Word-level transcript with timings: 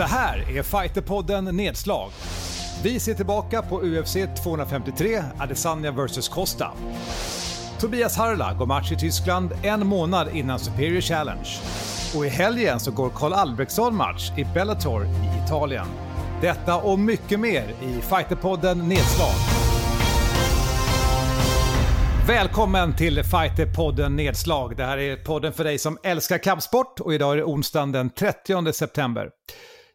Det 0.00 0.06
här 0.06 0.44
är 0.56 0.62
Fighterpodden 0.62 1.44
Nedslag. 1.44 2.10
Vi 2.82 3.00
ser 3.00 3.14
tillbaka 3.14 3.62
på 3.62 3.80
UFC 3.82 4.16
253, 4.42 5.22
Adesanya 5.38 5.90
vs 5.90 6.28
Costa. 6.28 6.72
Tobias 7.80 8.16
Harla 8.16 8.54
går 8.54 8.66
match 8.66 8.92
i 8.92 8.96
Tyskland 8.96 9.52
en 9.62 9.86
månad 9.86 10.28
innan 10.36 10.58
Superior 10.58 11.00
Challenge. 11.00 11.48
Och 12.16 12.26
i 12.26 12.28
helgen 12.28 12.80
så 12.80 12.90
går 12.90 13.10
Karl 13.10 13.32
Albrektsson 13.32 13.96
match 13.96 14.30
i 14.38 14.44
Bellator 14.44 15.04
i 15.04 15.44
Italien. 15.44 15.86
Detta 16.40 16.76
och 16.76 16.98
mycket 16.98 17.40
mer 17.40 17.74
i 17.82 18.00
Fighterpodden 18.00 18.78
Nedslag. 18.78 19.34
Välkommen 22.26 22.96
till 22.96 23.22
Fighterpodden 23.24 24.16
Nedslag. 24.16 24.76
Det 24.76 24.84
här 24.84 24.98
är 24.98 25.16
podden 25.16 25.52
för 25.52 25.64
dig 25.64 25.78
som 25.78 25.98
älskar 26.02 26.38
kampsport 26.38 27.00
och 27.00 27.14
idag 27.14 27.32
är 27.32 27.36
det 27.36 27.44
onsdagen 27.44 27.92
den 27.92 28.10
30 28.10 28.72
september. 28.72 29.30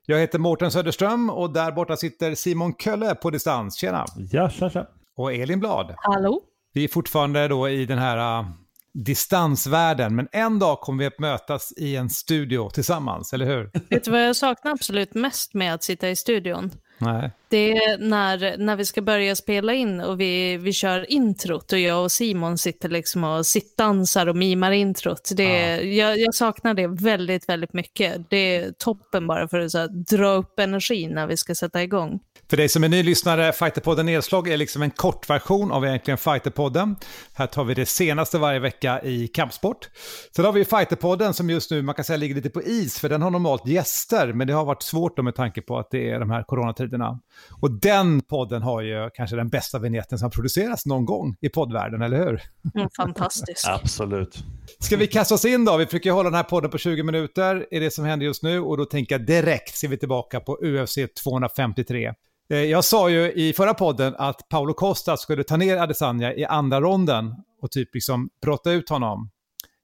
Jag 0.06 0.20
heter 0.20 0.40
Mårten 0.40 0.72
Söderström 0.72 1.30
och 1.30 1.54
där 1.54 1.72
borta 1.72 1.98
sitter 1.98 2.36
Simon 2.36 2.74
Kölle 2.74 3.16
på 3.16 3.30
distans. 3.30 3.76
Tjena! 3.76 4.06
Ja, 4.32 4.50
tja, 4.50 4.70
tja. 4.70 4.88
Och 5.18 5.34
Elin 5.34 5.60
Blad. 5.60 5.94
Hallå? 5.98 6.42
Vi 6.74 6.84
är 6.84 6.88
fortfarande 6.88 7.48
då 7.48 7.70
i 7.70 7.86
den 7.86 7.98
här 7.98 8.40
uh, 8.40 8.50
distansvärlden, 8.94 10.16
men 10.16 10.28
en 10.32 10.60
dag 10.60 10.80
kommer 10.80 11.00
vi 11.00 11.06
att 11.06 11.20
mötas 11.20 11.74
i 11.78 11.96
en 11.96 12.10
studio 12.10 12.70
tillsammans, 12.70 13.34
eller 13.34 13.46
hur? 13.46 13.72
Vet 13.90 14.04
du 14.04 14.12
vad 14.12 14.28
jag 14.28 14.36
saknar 14.36 14.72
absolut 14.72 15.14
mest 15.14 15.54
med 15.54 15.74
att 15.74 15.84
sitta 15.84 16.10
i 16.10 16.16
studion? 16.16 16.72
Nej. 16.98 17.32
Det 17.56 17.72
är 17.72 17.98
när, 17.98 18.58
när 18.58 18.76
vi 18.76 18.86
ska 18.86 19.02
börja 19.02 19.36
spela 19.36 19.74
in 19.74 20.02
och 20.02 20.20
vi, 20.20 20.58
vi 20.58 20.74
kör 20.74 21.12
introt 21.12 21.74
och 21.74 21.80
jag 21.80 22.04
och 22.04 22.12
Simon 22.12 22.58
sitter 22.58 22.90
liksom 22.90 23.24
och 23.24 23.46
sittdansar 23.46 24.28
och 24.28 24.36
mimar 24.36 24.72
introt. 24.72 25.32
Det, 25.36 25.44
Ja. 25.44 25.82
jag, 25.82 26.20
jag 26.20 26.36
saknar 26.36 26.74
det 26.74 26.88
väldigt, 26.88 27.50
väldigt 27.50 27.74
mycket. 27.74 28.30
Det 28.30 28.56
är 28.56 28.72
toppen 28.72 29.28
bara 29.28 29.48
för 29.48 29.60
att 29.60 29.72
så 29.72 29.78
här, 29.78 29.88
dra 30.18 30.32
upp 30.34 30.60
energin 30.60 31.12
när 31.12 31.28
vi 31.28 31.38
ska 31.38 31.56
sätta 31.56 31.84
igång. 31.84 32.20
För 32.50 32.58
dig 32.58 32.70
som 32.70 32.84
är 32.84 32.90
ny 32.90 33.04
lyssnare, 33.04 33.54
Fighterpodden 33.54 34.06
Nedslag 34.06 34.48
är 34.48 34.58
liksom 34.58 34.82
en 34.82 34.92
kortversion 34.92 35.72
av 35.72 35.86
egentligen 35.86 36.18
Fighterpodden. 36.18 36.96
Här 37.34 37.48
tar 37.48 37.64
vi 37.64 37.74
det 37.74 37.86
senaste 37.86 38.38
varje 38.38 38.60
vecka 38.60 39.02
i 39.02 39.28
kampsport. 39.28 39.90
Sen 40.36 40.46
har 40.46 40.52
vi 40.52 40.66
Fighterpodden 40.66 41.34
som 41.34 41.50
just 41.50 41.72
nu, 41.72 41.82
man 41.82 41.96
kan 41.96 42.06
säga, 42.06 42.18
ligger 42.18 42.36
lite 42.36 42.50
på 42.50 42.62
is, 42.64 43.00
för 43.00 43.10
den 43.10 43.22
har 43.22 43.30
normalt 43.30 43.68
gäster, 43.68 44.34
men 44.34 44.48
det 44.48 44.54
har 44.54 44.66
varit 44.66 44.84
svårt 44.84 45.18
då 45.18 45.24
med 45.24 45.36
tanke 45.36 45.62
på 45.62 45.78
att 45.78 45.92
det 45.92 46.10
är 46.10 46.20
de 46.20 46.30
här 46.30 46.44
coronatiderna. 46.44 47.20
Och 47.52 47.72
den 47.72 48.22
podden 48.22 48.62
har 48.62 48.82
ju 48.82 49.10
kanske 49.14 49.36
den 49.36 49.50
bästa 49.50 49.80
vignetten 49.80 50.20
som 50.20 50.32
produceras 50.32 50.86
någon 50.86 51.06
gång 51.06 51.38
i 51.42 51.50
poddvärlden, 51.50 52.02
eller 52.02 52.18
hur? 52.18 52.42
Mm, 52.76 52.90
fantastiskt. 52.98 53.68
Absolut. 53.68 54.44
Ska 54.80 54.98
vi 54.98 55.08
kasta 55.08 55.36
oss 55.36 55.46
in 55.46 55.66
då? 55.66 55.78
Vi 55.78 55.86
försöker 55.86 56.12
hålla 56.12 56.30
den 56.30 56.38
här 56.38 56.44
podden 56.44 56.72
på 56.72 56.78
20 56.78 57.04
minuter, 57.04 57.66
är 57.72 57.80
det 57.80 57.92
som 57.92 58.06
händer 58.06 58.26
just 58.26 58.44
nu. 58.44 58.60
Och 58.60 58.78
då 58.78 58.86
tänker 58.86 59.16
jag 59.16 59.26
direkt 59.26 59.76
ser 59.78 59.88
vi 59.88 59.98
tillbaka 59.98 60.40
på 60.40 60.58
UFC 60.62 60.98
253. 61.24 62.14
Eh, 62.50 62.58
Jag 62.58 62.84
sa 62.84 63.10
ju 63.10 63.32
i 63.32 63.54
förra 63.54 63.74
podden 63.74 64.16
att 64.18 64.50
Paolo 64.50 64.74
Costa 64.74 65.18
skulle 65.18 65.44
ta 65.44 65.58
ner 65.58 65.78
Adesanya 65.78 66.34
i 66.34 66.46
andra 66.46 66.82
ronden 66.82 67.36
och 67.62 67.72
typ 67.72 67.94
liksom 67.94 68.30
brotta 68.42 68.72
ut 68.72 68.90
honom. 68.90 69.30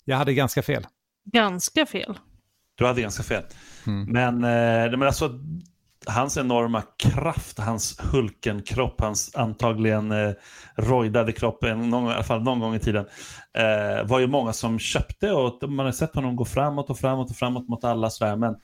Jag 0.06 0.18
hade 0.18 0.34
ganska 0.34 0.62
fel. 0.64 0.88
Ganska 1.26 1.86
fel. 1.86 2.20
Du 2.76 2.86
hade 2.86 3.02
ganska 3.02 3.24
fel. 3.24 3.44
Mm. 3.88 4.04
Men, 4.12 4.36
eh, 4.44 4.98
men 4.98 5.04
alltså, 5.04 5.30
hans 6.06 6.38
enorma 6.38 6.84
kraft, 6.98 7.60
hans 7.60 8.00
Hulken-kropp, 8.00 9.02
hans 9.02 9.36
antagligen 9.36 10.12
eh, 10.12 10.32
rojdade 10.76 11.32
kropp, 11.32 11.62
någon, 11.62 12.12
i 12.12 12.14
alla 12.14 12.24
fall 12.24 12.44
någon 12.44 12.60
gång 12.60 12.76
i 12.76 12.80
tiden, 12.80 13.06
eh, 13.54 14.08
var 14.08 14.20
ju 14.20 14.28
många 14.28 14.54
som 14.54 14.80
köpte 14.80 15.32
och 15.32 15.70
man 15.70 15.86
har 15.86 15.94
sett 15.94 16.16
honom 16.16 16.36
gå 16.36 16.46
framåt 16.46 16.90
och 16.90 17.00
framåt 17.00 17.30
och 17.30 17.36
framåt 17.36 17.70
mot 17.70 17.84
alla 17.84 18.10
sådär. 18.10 18.36
Men, 18.36 18.56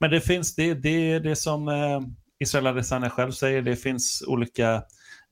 men 0.00 0.10
det 0.10 0.20
finns, 0.20 0.54
det, 0.54 0.74
det, 0.74 1.18
det 1.18 1.36
som 1.36 1.68
eh, 1.68 2.00
Israel 2.40 2.66
Adesanya 2.66 3.10
själv 3.10 3.30
säger, 3.30 3.62
det 3.62 3.76
finns 3.76 4.24
olika 4.26 4.82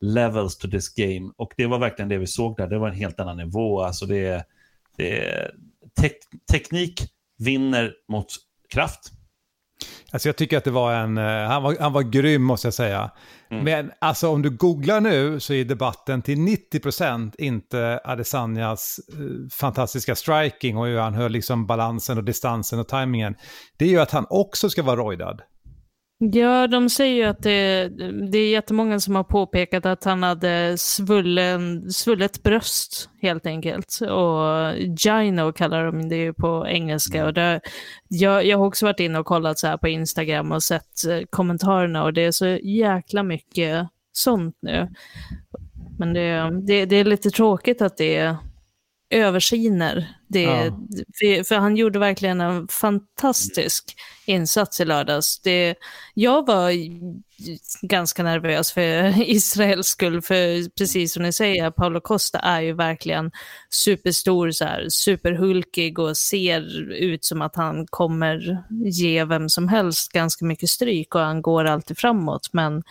levels 0.01 0.59
to 0.59 0.69
this 0.69 0.95
game 0.95 1.33
och 1.37 1.53
det 1.57 1.67
var 1.67 1.79
verkligen 1.79 2.09
det 2.09 2.19
vi 2.19 2.27
såg 2.27 2.57
där. 2.57 2.67
Det 2.67 2.79
var 2.79 2.89
en 2.89 2.95
helt 2.95 3.21
annan 3.21 3.37
nivå. 3.37 3.83
Alltså 3.83 4.07
det, 4.07 4.45
det, 4.97 5.51
tek, 6.01 6.13
teknik 6.53 7.01
vinner 7.39 7.93
mot 8.09 8.27
kraft. 8.73 9.13
Alltså 10.11 10.29
jag 10.29 10.37
tycker 10.37 10.59
att 10.59 10.65
det 10.65 10.71
var 10.71 10.95
en, 10.95 11.19
eh, 11.19 11.25
han 11.25 11.63
var, 11.63 11.77
han 11.81 11.93
var 11.93 12.03
grym 12.03 12.43
måste 12.43 12.67
jag 12.67 12.75
säga. 12.75 13.11
Mm. 13.51 13.65
Men 13.65 13.93
alltså 13.99 14.29
om 14.29 14.43
du 14.43 14.51
googlar 14.51 15.01
nu 15.01 15.41
så 15.41 15.53
är 15.53 15.65
debatten 15.65 16.23
till 16.23 16.39
90% 16.39 17.35
inte 17.39 18.01
Adesanyas 18.05 19.01
eh, 19.09 19.49
fantastiska 19.51 20.15
striking 20.15 20.77
och 20.77 20.87
hur 20.87 20.99
han 20.99 21.15
höll 21.15 21.33
liksom 21.33 21.67
balansen 21.67 22.19
och 22.19 22.25
distansen 22.25 22.79
och 22.79 22.89
tajmingen. 22.89 23.35
Det 23.77 23.85
är 23.85 23.89
ju 23.89 24.01
att 24.01 24.11
han 24.11 24.27
också 24.31 24.71
ska 24.71 24.83
vara 24.83 24.97
rojdad. 24.97 25.43
Ja, 26.23 26.67
de 26.67 26.91
säger 26.91 27.15
ju 27.15 27.25
att 27.25 27.43
det, 27.43 27.89
det 28.31 28.39
är 28.39 28.51
jättemånga 28.51 29.01
som 29.01 29.15
har 29.15 29.25
påpekat 29.25 29.87
att 29.87 30.05
han 30.05 30.23
hade 30.23 30.79
svullen, 30.79 31.91
svullet 31.93 32.43
bröst 32.43 33.11
helt 33.23 33.47
enkelt. 33.47 33.99
Och 34.01 34.75
gyno 34.79 35.53
kallar 35.53 35.85
de 35.85 36.09
det 36.09 36.17
ju 36.17 36.35
på 36.35 36.67
engelska. 36.69 37.27
Och 37.27 37.35
det, 37.35 37.61
jag, 38.09 38.47
jag 38.47 38.59
har 38.59 38.67
också 38.67 38.87
varit 38.87 39.01
inne 39.01 39.19
och 39.19 39.27
kollat 39.27 39.59
så 39.59 39.67
här 39.67 39.77
på 39.77 39.89
Instagram 39.89 40.53
och 40.53 40.63
sett 40.63 41.09
eh, 41.09 41.21
kommentarerna 41.31 42.05
och 42.05 42.13
det 42.13 42.23
är 42.23 42.33
så 42.33 42.47
jäkla 42.63 43.23
mycket 43.23 43.89
sånt 44.13 44.57
nu. 44.63 44.89
Men 45.99 46.13
det, 46.13 46.51
det, 46.67 46.85
det 46.85 46.97
är 46.97 47.05
lite 47.05 47.31
tråkigt 47.31 47.83
att 47.83 47.97
det 47.97 48.37
överskiner. 49.11 50.20
Det, 50.33 50.43
Ja. 50.43 50.65
för, 51.21 51.45
för 51.45 51.55
han 51.55 51.77
gjorde 51.77 51.99
verkligen 51.99 52.41
en 52.41 52.69
fantastisk 52.69 53.97
insats 54.25 54.81
i 54.81 54.85
lördags. 54.85 55.41
Det, 55.41 55.75
jag 56.15 56.47
var 56.47 56.73
ganska 57.83 58.23
nervös 58.23 58.73
för 58.73 59.23
Israels 59.31 59.87
skull, 59.87 60.23
för 60.23 60.71
precis 60.79 61.13
som 61.13 61.23
ni 61.23 61.33
säger, 61.33 61.71
Paolo 61.71 62.01
Costa 62.01 62.39
är 62.39 62.61
ju 62.61 62.73
verkligen 62.73 63.31
superstor, 63.71 64.51
så 64.51 64.65
här, 64.65 64.87
superhulkig 64.89 65.99
och 65.99 66.17
ser 66.17 66.91
ut 66.93 67.25
som 67.25 67.43
att 67.43 67.57
han 67.57 67.87
kommer 67.87 68.65
ge 68.85 69.25
vem 69.25 69.49
som 69.49 69.69
helst 69.69 70.13
ganska 70.13 70.45
mycket 70.45 70.69
stryk 70.69 71.15
och 71.15 71.21
han 71.21 71.43
går 71.43 71.65
alltid 71.65 71.99
framåt. 71.99 72.49
Men 72.53 72.83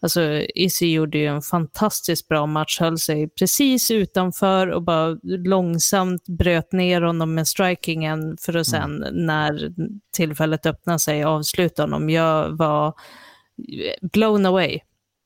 Alltså, 0.00 0.22
Izzy 0.54 0.92
gjorde 0.92 1.18
ju 1.18 1.26
en 1.26 1.42
fantastiskt 1.42 2.28
bra 2.28 2.46
match, 2.46 2.80
höll 2.80 2.98
sig 2.98 3.28
precis 3.28 3.90
utanför 3.90 4.68
och 4.70 4.82
bara 4.82 5.18
långsamt 5.22 6.24
bröt 6.28 6.72
ner 6.72 7.02
honom 7.02 7.34
med 7.34 7.48
strikingen 7.48 8.36
för 8.40 8.56
att 8.56 8.66
sen 8.66 9.04
när 9.12 9.72
tillfället 10.16 10.66
öppnade 10.66 10.98
sig 10.98 11.24
avsluta 11.24 11.82
honom. 11.82 12.10
Jag 12.10 12.56
var 12.56 12.94
blown 14.12 14.46
away 14.46 14.80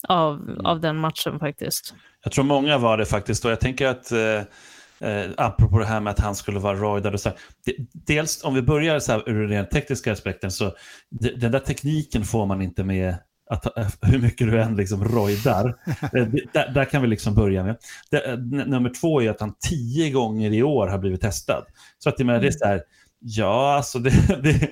av, 0.08 0.60
av 0.64 0.80
den 0.80 0.96
matchen 0.96 1.38
faktiskt. 1.38 1.94
Jag 2.24 2.32
tror 2.32 2.44
många 2.44 2.78
var 2.78 2.98
det 2.98 3.06
faktiskt 3.06 3.44
och 3.44 3.50
jag 3.50 3.60
tänker 3.60 3.86
att 3.86 4.12
eh, 4.12 5.10
eh, 5.10 5.30
apropå 5.36 5.78
det 5.78 5.86
här 5.86 6.00
med 6.00 6.10
att 6.10 6.20
han 6.20 6.34
skulle 6.34 6.58
vara 6.58 6.76
rojdad 6.76 7.14
och 7.14 7.20
så 7.20 7.28
här, 7.28 7.38
de, 7.64 7.88
dels 7.92 8.44
om 8.44 8.54
vi 8.54 8.62
börjar 8.62 8.98
så 8.98 9.12
här, 9.12 9.28
ur 9.28 9.48
den 9.48 9.68
tekniska 9.68 10.12
aspekten 10.12 10.50
så 10.50 10.72
de, 11.10 11.28
den 11.28 11.52
där 11.52 11.58
tekniken 11.58 12.24
får 12.24 12.46
man 12.46 12.62
inte 12.62 12.84
med 12.84 13.16
att, 13.52 13.66
hur 14.00 14.18
mycket 14.18 14.46
du 14.50 14.62
än 14.62 14.76
liksom 14.76 15.04
rojdar. 15.04 15.76
Eh, 16.02 16.28
där, 16.52 16.72
där 16.74 16.84
kan 16.84 17.02
vi 17.02 17.08
liksom 17.08 17.34
börja 17.34 17.64
med. 17.64 17.76
Det, 18.10 18.24
eh, 18.24 18.38
nummer 18.38 18.90
två 19.00 19.22
är 19.22 19.30
att 19.30 19.40
han 19.40 19.54
tio 19.68 20.10
gånger 20.10 20.52
i 20.52 20.62
år 20.62 20.86
har 20.86 20.98
blivit 20.98 21.20
testad. 21.20 21.64
Så 21.98 22.08
att 22.08 22.18
menar, 22.18 22.40
det 22.40 22.46
är 22.46 22.50
så 22.50 22.66
här, 22.66 22.82
ja 23.20 23.74
alltså 23.76 23.98
det, 23.98 24.10
det, 24.42 24.70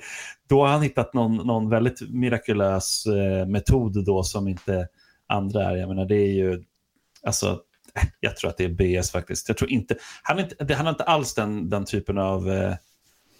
då 0.49 0.61
har 0.61 0.67
han 0.67 0.81
hittat 0.81 1.13
någon, 1.13 1.35
någon 1.35 1.69
väldigt 1.69 2.09
mirakulös 2.09 3.05
eh, 3.05 3.47
metod 3.47 4.05
då 4.05 4.23
som 4.23 4.47
inte 4.47 4.87
andra 5.27 5.63
är. 5.71 5.75
Jag 5.75 5.89
menar 5.89 6.05
det 6.05 6.15
är 6.15 6.33
ju, 6.33 6.63
alltså 7.25 7.47
eh, 7.95 8.07
jag 8.19 8.37
tror 8.37 8.49
att 8.49 8.57
det 8.57 8.65
är 8.65 9.01
BS 9.01 9.11
faktiskt. 9.11 9.47
Jag 9.47 9.57
tror 9.57 9.71
inte, 9.71 9.95
han, 10.23 10.39
är 10.39 10.43
inte, 10.43 10.73
han 10.73 10.85
har 10.85 10.93
inte 10.93 11.03
alls 11.03 11.33
den, 11.33 11.69
den 11.69 11.85
typen 11.85 12.17
av 12.17 12.51
eh, 12.51 12.75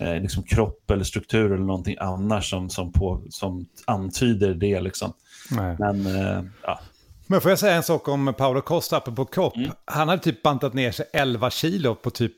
eh, 0.02 0.22
liksom 0.22 0.44
kropp 0.44 0.92
eller 0.92 1.04
struktur 1.04 1.46
eller 1.46 1.66
någonting 1.66 1.96
annars 2.00 2.50
som, 2.50 2.70
som, 2.70 2.92
på, 2.92 3.22
som 3.30 3.66
antyder 3.86 4.54
det. 4.54 4.80
Liksom. 4.80 5.14
Nej. 5.52 5.76
Men 5.80 6.06
eh, 6.06 6.44
ja, 6.64 6.80
Men 7.28 7.42
får 7.42 7.52
jag 7.52 7.60
säga 7.60 7.76
en 7.76 7.84
sak 7.84 8.08
om 8.08 8.34
Paolo 8.38 8.62
Costa 8.62 9.00
på 9.00 9.26
kropp? 9.26 9.56
Mm. 9.56 9.72
Han 9.86 10.10
hade 10.10 10.22
typ 10.22 10.44
bantat 10.44 10.74
ner 10.74 10.92
sig 10.92 11.06
11 11.14 11.50
kilo 11.50 11.96
på 11.96 12.10
typ, 12.10 12.36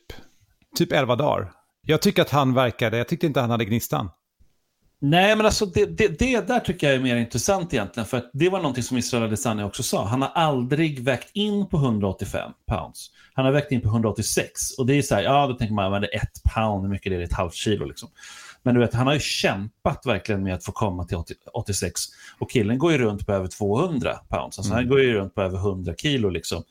typ 0.77 0.91
11 0.91 1.15
dagar. 1.15 1.51
Jag 1.85 2.01
tycker 2.01 2.21
att 2.21 2.29
han 2.29 2.53
verkade, 2.53 2.97
jag 2.97 3.07
tyckte 3.07 3.27
inte 3.27 3.39
han 3.39 3.49
hade 3.49 3.65
gnistan. 3.65 4.09
Nej, 5.05 5.35
men 5.35 5.45
alltså 5.45 5.65
det, 5.65 5.85
det, 5.85 6.19
det 6.19 6.47
där 6.47 6.59
tycker 6.59 6.87
jag 6.87 6.95
är 6.95 6.99
mer 6.99 7.15
intressant 7.15 7.73
egentligen. 7.73 8.07
För 8.07 8.17
att 8.17 8.29
det 8.33 8.49
var 8.49 8.59
någonting 8.59 8.83
som 8.83 8.97
Israel 8.97 9.23
Adesanya 9.23 9.65
också 9.65 9.83
sa. 9.83 10.05
Han 10.05 10.21
har 10.21 10.29
aldrig 10.29 11.03
vägt 11.03 11.29
in 11.33 11.67
på 11.67 11.77
185 11.77 12.51
pounds. 12.67 13.11
Han 13.33 13.45
har 13.45 13.51
vägt 13.51 13.71
in 13.71 13.81
på 13.81 13.87
186. 13.87 14.71
Och 14.77 14.85
det 14.85 14.93
är 14.93 15.01
så 15.01 15.15
här, 15.15 15.21
ja 15.21 15.47
då 15.47 15.53
tänker 15.53 15.73
man, 15.73 15.91
men 15.91 16.01
det 16.01 16.15
är 16.15 16.17
ett 16.17 16.43
pound, 16.55 16.83
hur 16.83 16.89
mycket 16.89 17.11
är 17.11 17.17
det? 17.17 17.23
Ett 17.23 17.33
halvt 17.33 17.53
kilo 17.53 17.85
liksom. 17.85 18.09
Men 18.63 18.75
du 18.75 18.81
vet, 18.81 18.93
han 18.93 19.07
har 19.07 19.13
ju 19.13 19.19
kämpat 19.19 20.05
verkligen 20.05 20.43
med 20.43 20.53
att 20.53 20.65
få 20.65 20.71
komma 20.71 21.05
till 21.05 21.17
80, 21.17 21.33
86. 21.53 22.01
Och 22.39 22.51
killen 22.51 22.77
går 22.77 22.91
ju 22.91 22.97
runt 22.97 23.25
på 23.25 23.33
över 23.33 23.47
200 23.47 24.19
pounds. 24.29 24.57
Alltså 24.57 24.73
han 24.73 24.89
går 24.89 25.01
ju 25.01 25.13
runt 25.13 25.35
på 25.35 25.41
över 25.41 25.57
100 25.57 25.93
kilo 25.97 26.29
liksom, 26.29 26.63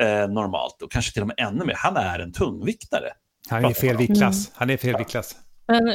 eh, 0.00 0.28
normalt. 0.28 0.82
Och 0.82 0.92
kanske 0.92 1.12
till 1.12 1.22
och 1.22 1.28
med 1.28 1.36
ännu 1.38 1.64
mer. 1.64 1.74
Han 1.76 1.96
är 1.96 2.18
en 2.18 2.32
tungviktare. 2.32 3.08
Han 3.48 3.64
är 3.64 3.74
fel 3.74 3.96
viktklass. 3.96 4.50
Han 4.54 4.70
är 4.70 4.76
fel 4.76 4.96
viktklass. 4.96 5.36
Men, 5.70 5.86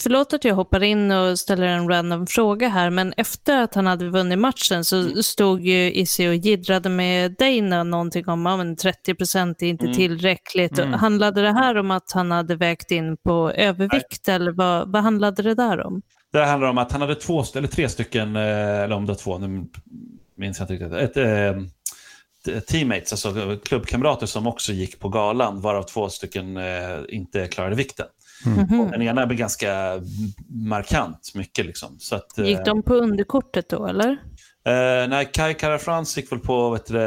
förlåt 0.00 0.32
att 0.32 0.44
jag 0.44 0.54
hoppar 0.54 0.82
in 0.82 1.10
och 1.10 1.38
ställer 1.38 1.66
en 1.66 1.88
random 1.88 2.26
fråga 2.26 2.68
här, 2.68 2.90
men 2.90 3.12
efter 3.16 3.62
att 3.62 3.74
han 3.74 3.86
hade 3.86 4.08
vunnit 4.08 4.38
matchen 4.38 4.84
så 4.84 4.96
Mm. 4.96 5.22
stod 5.22 5.60
ju 5.66 5.92
Izzy 5.92 6.28
och 6.28 6.34
jiddrade 6.34 6.88
med 6.88 7.36
Dana 7.38 7.82
någonting 7.84 8.28
om 8.28 8.46
att 8.46 8.78
30 8.78 9.14
procent 9.14 9.62
är 9.62 9.66
inte 9.66 9.84
Mm. 9.84 9.96
tillräckligt. 9.96 10.78
Mm. 10.78 10.92
Handlade 10.94 11.42
det 11.42 11.52
här 11.52 11.76
om 11.76 11.90
att 11.90 12.12
han 12.14 12.30
hade 12.30 12.56
vägt 12.56 12.90
in 12.90 13.16
på 13.16 13.50
övervikt 13.50 14.28
eller 14.28 14.52
vad, 14.52 14.92
vad 14.92 15.02
handlade 15.02 15.42
det 15.42 15.54
där 15.54 15.86
om? 15.86 16.02
Det 16.32 16.44
handlar 16.44 16.68
om 16.68 16.78
att 16.78 16.92
han 16.92 17.00
hade 17.00 17.14
två, 17.14 17.44
eller 17.54 17.68
tre 17.68 17.88
stycken, 17.88 18.36
eh, 18.36 18.42
eller 18.80 18.92
om 18.92 19.06
det 19.06 19.12
var 19.12 19.18
två, 19.18 19.38
nu 19.38 19.64
minns 20.36 20.58
jag 20.58 20.70
inte 20.70 20.84
riktigt. 20.84 21.16
Ett, 21.16 21.16
eh, 21.16 22.60
teammates, 22.68 23.12
alltså 23.12 23.56
klubbkamrater 23.64 24.26
som 24.26 24.46
också 24.46 24.72
gick 24.72 24.98
på 25.00 25.08
galan, 25.08 25.60
varav 25.60 25.82
två 25.82 26.08
stycken 26.08 26.56
eh, 26.56 26.98
inte 27.08 27.46
klarade 27.46 27.76
vikten. 27.76 28.06
Mhm. 28.46 28.90
Den 28.90 29.02
ena 29.02 29.22
är 29.22 29.26
ganska 29.26 30.00
markant 30.48 31.32
mycket. 31.34 31.66
Liksom. 31.66 31.96
Så 31.98 32.16
att, 32.16 32.38
eh, 32.38 32.44
Gick 32.44 32.64
de 32.64 32.82
på 32.82 32.94
underkortet 32.94 33.68
då 33.68 33.86
eller? 33.86 34.10
Eh, 34.64 35.08
nej, 35.08 35.30
Kai 35.32 35.54
Kara-France 35.54 36.20
gick 36.20 36.32
väl 36.32 36.38
på 36.38 36.70
vet 36.70 36.86
du, 36.86 36.98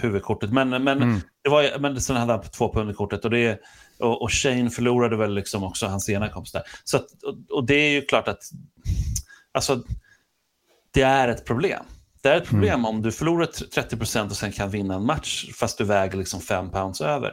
huvudkortet, 0.00 0.52
men, 0.52 0.68
men, 0.68 0.88
Mm. 0.88 1.20
det 1.44 1.50
var, 1.50 1.78
men 1.78 2.00
sen 2.00 2.16
hade 2.16 2.32
han 2.32 2.42
två 2.42 2.68
på 2.68 2.80
underkortet. 2.80 3.24
Och, 3.24 3.30
det, 3.30 3.60
och, 3.98 4.22
och 4.22 4.32
Shane 4.32 4.70
förlorade 4.70 5.16
väl 5.16 5.34
liksom 5.34 5.64
också 5.64 5.86
hans 5.86 6.08
ena 6.08 6.28
kompis 6.28 6.52
där. 6.52 6.62
Så 6.84 6.96
att, 6.96 7.06
och, 7.22 7.56
och 7.56 7.66
det 7.66 7.74
är 7.74 7.90
ju 7.90 8.02
klart 8.02 8.28
att 8.28 8.42
alltså, 9.54 9.82
det 10.90 11.02
är 11.02 11.28
ett 11.28 11.44
problem. 11.44 11.82
Det 12.22 12.28
är 12.28 12.36
ett 12.36 12.48
problem 12.48 12.84
om 12.84 13.02
du 13.02 13.12
förlorar 13.12 13.46
30% 13.46 14.30
och 14.30 14.36
sen 14.36 14.52
kan 14.52 14.70
vinna 14.70 14.94
en 14.94 15.06
match 15.06 15.50
fast 15.54 15.78
du 15.78 15.84
väger 15.84 16.18
liksom 16.18 16.40
fem 16.40 16.70
pounds 16.70 17.00
över. 17.00 17.32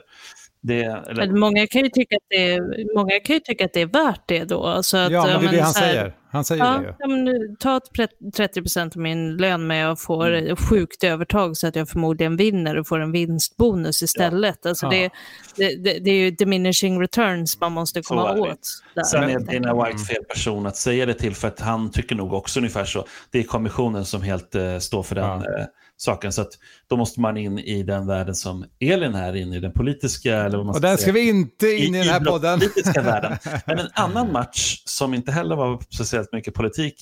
Det, 0.67 0.83
eller, 0.83 1.27
Men 1.27 1.39
Många 1.39 1.67
kan, 1.67 1.83
ju 1.83 1.89
tycka 1.89 2.15
att 2.15 2.23
det 2.29 2.51
är, 2.53 2.95
många 2.95 3.19
kan 3.19 3.33
ju 3.33 3.39
tycka 3.39 3.65
att 3.65 3.73
det 3.73 3.81
är 3.81 3.85
värt 3.85 4.21
det 4.27 4.43
då. 4.43 4.83
Så 4.83 4.97
att, 4.97 5.11
Ja, 5.11 5.25
men 5.27 5.41
det 5.41 5.47
är 5.47 5.51
det 5.51 5.61
han 5.61 5.73
här- 5.75 5.81
säger. 5.93 6.15
Han 6.29 6.45
säger 6.45 6.63
det 6.63 6.69
Ja, 6.69 6.81
ju. 6.81 6.93
ja, 6.99 7.07
men 7.07 7.25
nu, 7.25 7.55
ta 7.59 7.77
ett 7.77 7.91
pre- 7.97 8.31
30% 8.37 8.95
av 8.95 9.01
min 9.01 9.37
lön 9.37 9.67
men 9.67 9.77
jag 9.77 9.99
får 10.01 10.33
Mm. 10.33 10.55
sjukt 10.55 11.03
övertag 11.03 11.57
så 11.57 11.67
att 11.67 11.75
jag 11.75 11.89
förmodligen 11.89 12.37
vinner 12.37 12.77
och 12.79 12.87
får 12.87 12.99
en 12.99 13.11
vinstbonus 13.11 14.03
istället. 14.03 14.65
Alltså 14.65 14.85
Ja. 14.85 14.89
det, 14.89 15.09
det, 15.55 15.75
det, 15.83 15.99
det 15.99 16.11
är 16.11 16.15
ju 16.15 16.31
diminishing 16.31 17.01
returns 17.01 17.59
man 17.61 17.71
måste 17.71 18.03
Så 18.03 18.07
komma 18.13 18.29
är 18.31 18.35
det. 18.35 18.41
åt. 18.41 18.59
Där. 18.95 19.03
Sen 19.03 19.23
är 19.23 19.27
enkelt. 19.27 19.65
White 19.65 20.03
fel 20.13 20.23
person 20.23 20.65
att 20.65 20.77
säga 20.77 21.05
det 21.05 21.13
till 21.13 21.35
för 21.35 21.47
att 21.47 21.59
han 21.59 21.91
tycker 21.91 22.15
nog 22.15 22.33
också 22.33 22.59
ungefär 22.59 22.85
så. 22.85 23.05
Det 23.31 23.39
är 23.39 23.43
kommissionen 23.43 24.05
som 24.05 24.21
helt 24.21 24.55
eh, 24.55 24.77
står 24.77 25.03
för 25.03 25.15
den 25.15 25.25
Ja. 25.25 25.65
Saken. 25.97 26.33
Så 26.33 26.41
att 26.41 26.51
då 26.87 26.97
måste 26.97 27.19
man 27.21 27.37
in 27.37 27.59
i 27.59 27.83
den 27.83 28.07
världen 28.07 28.35
som 28.35 28.65
Elin 28.79 29.15
är 29.15 29.35
inne 29.35 29.55
i, 29.57 29.59
den 29.59 29.71
politiska. 29.71 30.35
Eller 30.37 30.57
vad 30.57 30.65
man 30.65 30.75
Och 30.75 30.81
där 30.81 30.95
ska 30.95 31.03
säga, 31.03 31.13
vi 31.13 31.29
inte 31.29 31.67
in 31.67 31.95
i 31.95 31.97
den 31.97 32.07
här 32.07 32.19
podden. 32.19 32.57
idrottspolitiska 32.59 33.01
världen. 33.11 33.37
Men 33.65 33.79
en 33.79 33.89
annan 33.93 34.31
match 34.31 34.81
som 34.85 35.13
inte 35.13 35.31
heller 35.31 35.55
var 35.55 35.79
speciellt 35.89 36.33
mycket 36.33 36.53
politik 36.53 36.95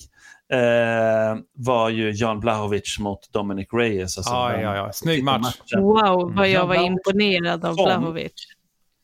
eh, 0.52 1.38
var 1.56 1.88
ju 1.88 2.10
Jan 2.10 2.40
Blahovic 2.40 2.98
mot 2.98 3.32
Dominic 3.32 3.68
Reyes. 3.72 4.18
Alltså 4.18 4.32
Ja, 4.34 4.48
den 4.52 4.60
ja, 4.60 4.76
ja. 4.76 4.92
Snygg 4.92 5.24
match. 5.24 5.42
matchen. 5.42 5.82
Wow, 5.82 6.34
vad 6.34 6.48
jag 6.48 6.52
Jan 6.52 6.68
var 6.68 6.86
imponerad 6.86 7.64
av 7.64 7.74
Blahovic. 7.74 8.32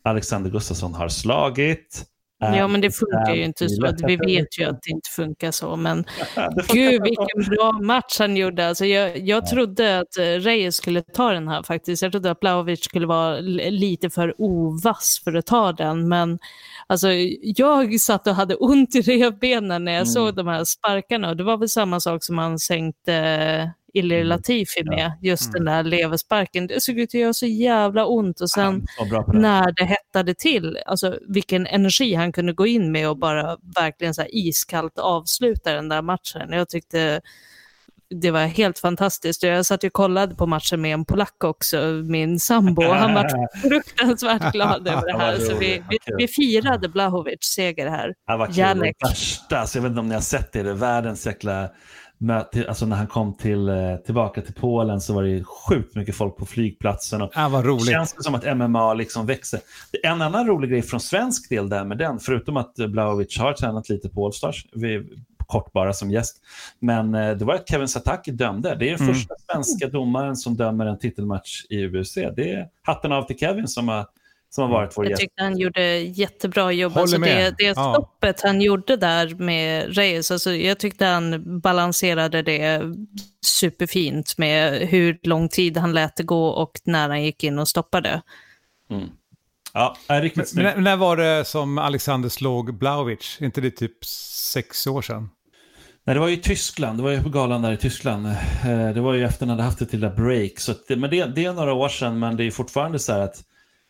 Alexander 0.05 0.51
Gustafsson 0.51 0.95
har 0.95 1.09
slagit. 1.09 2.05
Ja, 2.43 2.69
men 2.69 2.81
det 2.81 2.91
funkar 2.91 3.35
ju 3.35 3.45
inte 3.45 3.69
så. 3.69 3.93
Vi 4.07 4.17
vet 4.17 4.59
ju 4.59 4.65
att 4.65 4.83
det 4.83 4.91
inte 4.91 5.11
funkar 5.11 5.51
så. 5.51 5.77
Men 5.77 6.05
gud, 6.73 7.03
vilken 7.03 7.57
bra 7.57 7.73
match 7.73 8.17
han 8.19 8.37
gjorde. 8.37 8.69
Alltså, 8.69 8.85
jag, 8.87 9.19
jag 9.19 9.47
trodde 9.47 9.99
att 9.99 10.17
eh, 10.17 10.23
Reyes 10.23 10.77
skulle 10.77 11.03
ta 11.03 11.33
den 11.33 11.49
här 11.49 11.63
faktiskt. 11.63 12.03
Jag 12.03 12.13
trodde 12.13 12.31
att 12.31 12.41
Blahovic 12.41 12.85
skulle 12.85 13.07
vara 13.07 13.41
lite 13.41 14.11
för 14.11 14.35
ovass 14.39 15.21
för 15.25 15.35
att 15.35 15.47
ta 15.47 15.73
den. 15.73 16.09
Men 16.09 16.39
alltså, 16.87 17.09
jag 17.43 18.01
satt 18.01 18.27
och 18.27 18.35
hade 18.35 18.55
ont 18.55 18.95
i 18.95 19.01
revbenen 19.01 19.85
när 19.85 19.93
jag 19.93 20.01
Mm. 20.01 20.07
såg 20.07 20.35
de 20.37 20.47
här 20.47 20.65
sparkarna. 20.65 21.29
Och 21.29 21.37
det 21.37 21.45
var 21.45 21.57
väl 21.57 21.69
samma 21.69 22.01
sak 22.01 22.25
som 22.25 22.39
han 22.39 22.59
sänkte 22.59 23.71
Ilir 23.95 24.17
Mm. 24.17 24.29
Latifi 24.29 24.85
med. 24.85 25.13
Just 25.23 25.53
den 25.53 25.65
där 25.65 25.83
leversparken. 25.83 26.67
Det 26.67 26.81
såg 26.81 26.99
ut 26.99 27.09
att 27.09 27.15
göra 27.21 27.33
så 27.33 27.47
jävla 27.47 28.07
ont. 28.07 28.41
Och 28.41 28.51
sen 28.51 28.87
det. 29.11 29.39
när 29.39 29.73
det 29.73 29.85
hettade 29.85 30.35
till, 30.35 30.79
alltså 30.87 31.19
vilken 31.29 31.67
energi 31.67 32.15
han 32.15 32.33
kunde 32.33 32.53
gå 32.53 32.67
in 32.67 32.93
med 32.93 33.09
och 33.09 33.19
bara 33.19 33.57
verkligen 33.77 34.15
så 34.15 34.23
iskallt 34.29 34.99
avsluta 34.99 35.73
den 35.73 35.89
där 35.89 36.03
matchen. 36.03 36.53
Jag 36.53 36.69
tyckte 36.69 37.21
det 38.15 38.31
var 38.31 38.47
helt 38.47 38.79
fantastiskt. 38.79 39.43
Jag 39.43 39.67
satt 39.67 39.85
och 39.85 39.93
kollade 39.93 40.35
på 40.35 40.47
matchen 40.47 40.81
med 40.81 40.95
en 40.95 41.05
polack 41.05 41.45
också, 41.45 41.77
min 42.05 42.41
sambo, 42.41 42.83
han 42.83 43.15
var 43.15 43.49
fruktansvärt 43.69 44.53
glad 44.53 44.89
över 44.89 45.07
det 45.07 45.19
här. 45.19 45.39
Så 45.39 45.57
vi, 45.57 45.83
vi, 45.91 45.99
vi 46.19 46.29
firade 46.29 46.89
Blahovic 46.89 47.39
seger 47.43 47.91
här. 47.91 48.15
Han 48.27 48.39
var 48.39 48.47
kul. 48.47 48.55
Det 48.57 48.93
värsta, 49.09 49.59
alltså 49.59 49.79
jag 49.79 49.83
vet 49.83 49.91
inte 49.91 50.01
om 50.01 50.09
ni 50.09 50.15
har 50.15 50.23
sett 50.23 50.53
det, 50.53 50.63
det 50.63 50.71
är 50.71 50.75
världens 50.75 51.27
jäkla. 51.27 51.69
Alltså 52.69 52.87
när 52.87 52.97
han 52.97 53.07
kom 53.07 53.35
till, 53.37 53.69
eh, 53.69 53.97
tillbaka 53.97 54.41
till 54.41 54.55
Polen 54.55 55.01
så 55.01 55.15
var 55.15 55.23
det 55.23 55.45
sjukt 55.45 55.97
mycket 55.97 56.15
folk 56.17 56.37
på 56.37 56.47
flygplatsen. 56.47 57.23
Och 57.23 57.31
Ja, 57.35 57.49
vad 57.49 57.65
det 57.65 57.69
roligt. 57.69 57.89
känns 57.91 58.13
det 58.13 58.23
som 58.23 58.35
att 58.35 58.45
MMA 58.57 58.95
liksom 58.95 59.27
växer. 59.27 59.61
En 60.03 60.23
annan 60.23 60.47
rolig 60.47 60.71
grej 60.71 60.83
från 60.83 61.01
svensk 61.01 61.49
del 61.49 61.69
där 61.69 61.85
med 61.85 61.99
den, 61.99 62.19
förutom 62.19 62.57
att 62.57 62.75
Blahovic 62.75 63.39
har 63.39 63.53
tränat 63.53 63.89
lite 63.89 64.09
på 64.09 64.27
Allstars, 64.27 64.67
vi- 64.73 65.09
kort 65.47 65.73
bara 65.73 65.93
som 65.93 66.11
gäst, 66.11 66.37
men 66.79 67.15
eh, 67.15 67.37
det 67.37 67.45
var 67.45 67.55
att 67.55 67.69
Kevin 67.69 67.89
Sataki 67.89 68.31
dömde. 68.31 68.77
Det 68.79 68.89
är 68.91 68.97
den 68.97 69.01
Mm. 69.01 69.15
första 69.15 69.35
svenska 69.53 69.89
domaren 69.89 70.37
som 70.37 70.57
dömer 70.57 70.87
en 70.87 70.99
titelmatch 70.99 71.65
i 71.71 71.87
UFC. 71.87 72.15
Det 72.37 72.53
är 72.53 72.67
hatten 72.83 73.13
av 73.13 73.23
till 73.23 73.39
Kevin 73.39 73.69
som 73.69 73.89
har, 73.89 74.07
som 74.51 74.63
har 74.65 74.71
varit 74.71 74.93
vår 74.99 75.05
Jag 75.05 75.11
gäst. 75.11 75.21
tyckte 75.21 75.43
han 75.43 75.59
gjorde 75.59 75.99
jättebra 75.99 76.73
jobb. 76.73 76.93
Håller 76.93 77.03
Alltså 77.03 77.17
det, 77.17 77.21
med. 77.21 77.55
det 77.59 77.65
Ja. 77.65 77.95
stoppet 77.95 78.41
han 78.43 78.61
gjorde 78.61 78.97
där 78.97 79.35
med 79.35 79.97
Reyes, 79.97 80.31
alltså 80.31 80.53
jag 80.53 80.79
tyckte 80.79 81.05
han 81.07 81.61
balanserade 81.61 82.43
det 82.43 82.83
superfint 83.47 84.39
med 84.39 84.89
hur 84.89 85.19
lång 85.23 85.49
tid 85.49 85.77
han 85.77 85.93
lät 85.93 86.17
det 86.17 86.23
gå 86.23 86.47
och 86.49 86.73
när 86.85 87.09
han 87.09 87.23
gick 87.25 87.45
in 87.45 87.59
och 87.59 87.69
stoppade. 87.69 88.23
Mm. 88.91 89.09
Ja, 89.73 89.97
är 90.07 90.23
riktigt 90.23 90.37
Men, 90.37 90.47
snyggt. 90.47 90.79
när 90.79 90.97
var 90.97 91.17
det 91.17 91.45
som 91.45 91.79
Alexander 91.79 92.29
slog 92.29 92.79
Blaovic? 92.79 93.37
Inte 93.41 93.61
det 93.61 93.71
typ 93.71 94.05
sex 94.53 94.87
år 94.87 95.03
sedan? 95.03 95.29
Nej, 96.05 96.15
det 96.15 96.21
var 96.21 96.29
ju 96.29 96.35
i 96.35 96.41
Tyskland, 96.41 96.99
det 96.99 97.03
var 97.03 97.11
ju 97.11 97.23
på 97.23 97.29
galan 97.29 97.63
där 97.63 97.73
i 97.73 97.77
Tyskland. 97.77 98.27
Eh, 98.27 98.91
Det 98.95 99.01
var 99.01 99.15
ju 99.15 99.25
efter 99.25 99.47
när 99.47 99.53
han 99.53 99.59
hade 99.61 99.71
haft 99.71 99.83
ett 99.83 99.93
lilla 99.93 100.11
break. 100.11 100.53
Så 100.61 100.73
att 100.73 100.87
det, 100.89 100.97
men 100.97 101.11
det, 101.11 101.25
det 101.25 101.45
är 101.45 101.53
några 101.53 101.73
år 101.73 101.89
sedan, 101.89 102.19
men 102.19 102.37
det 102.37 102.45
är 102.45 102.51
fortfarande 102.51 102.99
så 102.99 103.13
här 103.13 103.21
att 103.21 103.43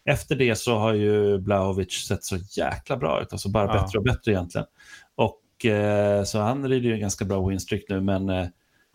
efter 0.05 0.37
det 0.37 0.57
så 0.57 0.77
har 0.79 0.93
ju 0.93 1.39
Blahovic 1.39 1.93
sett 2.07 2.25
så 2.25 2.37
jäkla 2.37 2.97
bra 2.97 3.23
ut. 3.23 3.33
Alltså 3.33 3.49
bara 3.49 3.67
Ja. 3.67 3.73
bättre 3.83 3.99
och 3.99 4.05
bättre 4.05 4.33
egentligen. 4.33 4.67
Och 5.15 5.65
eh, 5.67 6.25
så 6.25 6.39
han 6.39 6.69
rider 6.69 6.89
ju 6.89 6.95
en 6.95 7.01
ganska 7.01 7.25
bra 7.25 7.49
winstreak 7.49 7.83
nu, 7.89 8.01
men 8.01 8.29
eh, 8.29 8.47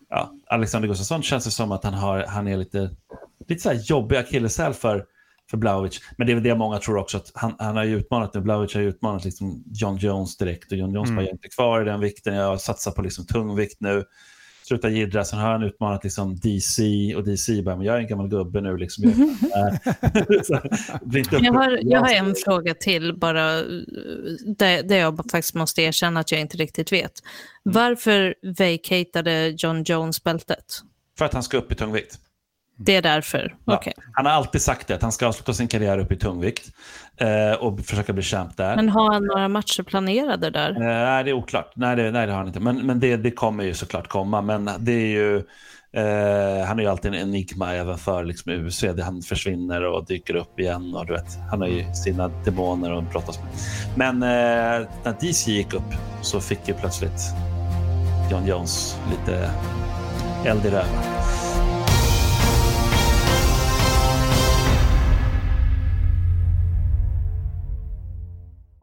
ja, 0.08 0.32
Alexander 0.46 0.88
Gustafsson 0.88 1.22
känns 1.22 1.44
det 1.44 1.50
som 1.50 1.72
att 1.72 1.84
han, 1.84 1.94
har, 1.94 2.24
han 2.28 2.48
är 2.48 2.56
lite, 2.56 2.90
lite 3.48 3.62
så 3.62 3.68
här 3.68 3.80
jobbig 3.84 4.16
akilleshäl 4.16 4.72
för, 4.74 5.04
för 5.50 5.56
Blahovic. 5.56 6.00
Men 6.18 6.26
det 6.26 6.32
är 6.32 6.34
väl 6.34 6.44
det 6.44 6.54
många 6.54 6.78
tror 6.78 6.96
också, 6.96 7.16
att 7.16 7.30
han, 7.34 7.54
han 7.58 7.76
har 7.76 7.84
ju 7.84 7.96
utmanat 7.96 8.34
nu. 8.34 8.40
Blahovic 8.40 8.74
har 8.74 8.80
ju 8.80 8.88
utmanat 8.88 9.24
liksom 9.24 9.64
John 9.66 9.96
Jones 9.96 10.36
direkt 10.36 10.72
och 10.72 10.78
John 10.78 10.94
Jones 10.94 11.10
Mm. 11.10 11.24
var 11.24 11.30
inte 11.32 11.48
kvar 11.48 11.82
i 11.82 11.84
den 11.84 12.00
vikten. 12.00 12.34
Jag 12.34 12.60
satsar 12.60 12.90
på 12.90 13.02
liksom 13.02 13.26
tungvikt 13.26 13.80
nu. 13.80 14.04
Sluta 14.68 14.88
jiddra. 14.88 15.24
Sen 15.24 15.38
har 15.38 15.52
han 15.52 15.62
utmanat 15.62 16.04
liksom 16.04 16.36
DC 16.36 16.82
och 17.16 17.24
DC 17.24 17.62
bara, 17.62 17.76
men 17.76 17.86
jag 17.86 17.96
är 17.96 18.00
en 18.00 18.06
gammal 18.06 18.28
gubbe 18.28 18.60
nu. 18.60 18.76
Liksom. 18.76 19.04
Jag, 21.02 21.18
inte 21.18 21.36
Jag 21.36 21.52
har, 21.52 21.78
jag 21.82 22.00
har 22.00 22.14
en 22.14 22.34
fråga 22.44 22.74
till 22.74 23.18
bara, 23.18 23.62
där, 24.44 24.82
där 24.82 24.96
jag 24.96 25.16
faktiskt 25.16 25.54
måste 25.54 25.82
erkänna 25.82 26.20
att 26.20 26.32
jag 26.32 26.40
inte 26.40 26.56
riktigt 26.56 26.92
vet. 26.92 27.12
Varför 27.62 28.34
vacatade 28.42 29.54
John 29.58 29.82
Jones 29.82 30.24
bältet? 30.24 30.64
För 31.18 31.24
att 31.24 31.32
han 31.32 31.42
ska 31.42 31.56
upp 31.56 31.72
i 31.72 31.74
tungvikt. 31.74 32.18
Det 32.76 32.96
är 32.96 33.02
därför? 33.02 33.54
Ja. 33.64 33.82
Han 34.12 34.26
har 34.26 34.32
alltid 34.32 34.62
sagt 34.62 34.88
det, 34.88 34.94
att 34.94 35.02
han 35.02 35.12
ska 35.12 35.26
avsluta 35.26 35.52
sin 35.52 35.68
karriär 35.68 35.98
upp 35.98 36.12
i 36.12 36.16
tungvikt 36.16 36.70
eh, 37.16 37.52
och 37.58 37.80
försöka 37.80 38.12
bli 38.12 38.22
champ 38.22 38.56
där. 38.56 38.76
Men 38.76 38.88
har 38.88 39.12
han 39.12 39.24
några 39.24 39.48
matcher 39.48 39.82
planerade 39.82 40.50
där? 40.50 40.70
Eh, 40.70 40.78
nej, 40.78 41.24
det 41.24 41.30
är 41.30 41.34
oklart. 41.34 41.72
Nej, 41.76 41.96
det, 41.96 42.10
nej, 42.10 42.26
det 42.26 42.32
har 42.32 42.38
han 42.38 42.46
inte. 42.46 42.60
Men, 42.60 42.86
men 42.86 43.00
det, 43.00 43.16
det 43.16 43.30
kommer 43.30 43.64
ju 43.64 43.74
såklart 43.74 44.08
komma. 44.08 44.40
Men 44.42 44.70
det 44.78 44.92
är 44.92 45.06
ju, 45.06 45.36
eh, 45.92 46.66
han 46.66 46.78
är 46.78 46.82
ju 46.82 46.88
alltid 46.88 47.14
en 47.14 47.20
enigma 47.20 47.74
även 47.74 47.98
för 47.98 48.24
liksom, 48.24 48.52
UFC. 48.52 48.84
Han 49.02 49.22
försvinner 49.22 49.84
och 49.84 50.06
dyker 50.06 50.36
upp 50.36 50.60
igen. 50.60 50.94
Och, 50.94 51.06
du 51.06 51.12
vet, 51.12 51.38
han 51.50 51.60
har 51.60 51.68
ju 51.68 51.94
sina 51.94 52.28
demoner 52.28 52.98
att 52.98 53.10
brottas 53.10 53.38
med. 53.38 53.50
Men 53.96 54.22
eh, 54.22 54.88
när 55.04 55.20
DC 55.20 55.50
gick 55.50 55.74
upp 55.74 55.94
så 56.22 56.40
fick 56.40 56.68
ju 56.68 56.74
plötsligt 56.74 57.20
John 58.30 58.46
Jones 58.46 58.98
lite 59.10 59.50
eld 60.44 60.66
i 60.66 60.70
röven. 60.70 61.45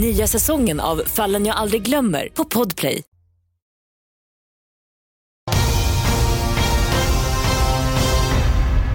Nya 0.00 0.26
säsongen 0.26 0.80
av 0.80 0.96
Fallen 1.06 1.46
jag 1.46 1.56
aldrig 1.56 1.82
glömmer 1.82 2.28
på 2.28 2.44
Podplay. 2.44 3.02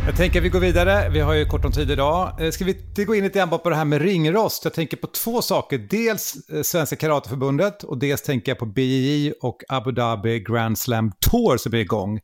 Jag 0.06 0.18
tänker 0.18 0.40
att 0.40 0.46
vi 0.46 0.50
går 0.50 0.60
vidare, 0.60 1.10
vi 1.10 1.20
har 1.20 1.34
ju 1.34 1.46
kort 1.46 1.66
om 1.66 1.72
tid 1.72 1.92
idag. 1.92 2.42
Eh, 2.42 2.52
ska 2.52 2.66
vi 2.66 3.06
gå 3.06 3.16
in 3.16 3.24
lite 3.24 3.40
grann 3.40 3.50
på 3.50 3.70
det 3.70 3.76
här 3.76 3.86
med 3.86 4.02
ringrost? 4.02 4.64
Jag 4.64 4.74
tänker 4.74 4.98
på 4.98 5.08
två 5.08 5.42
saker. 5.42 5.78
Dels 5.78 6.50
eh, 6.50 6.62
Svenska 6.62 6.96
Karateförbundet 6.96 7.84
och 7.84 7.98
dels 7.98 8.22
tänker 8.22 8.52
jag 8.52 8.60
på 8.60 8.66
BJJ 8.66 9.32
och 9.42 9.64
Abu 9.70 9.92
Dhabi 9.92 10.40
Grand 10.40 10.78
Slam 10.78 11.12
Tour 11.20 11.58
som 11.58 11.74
är 11.74 11.78
igång. 11.78 12.20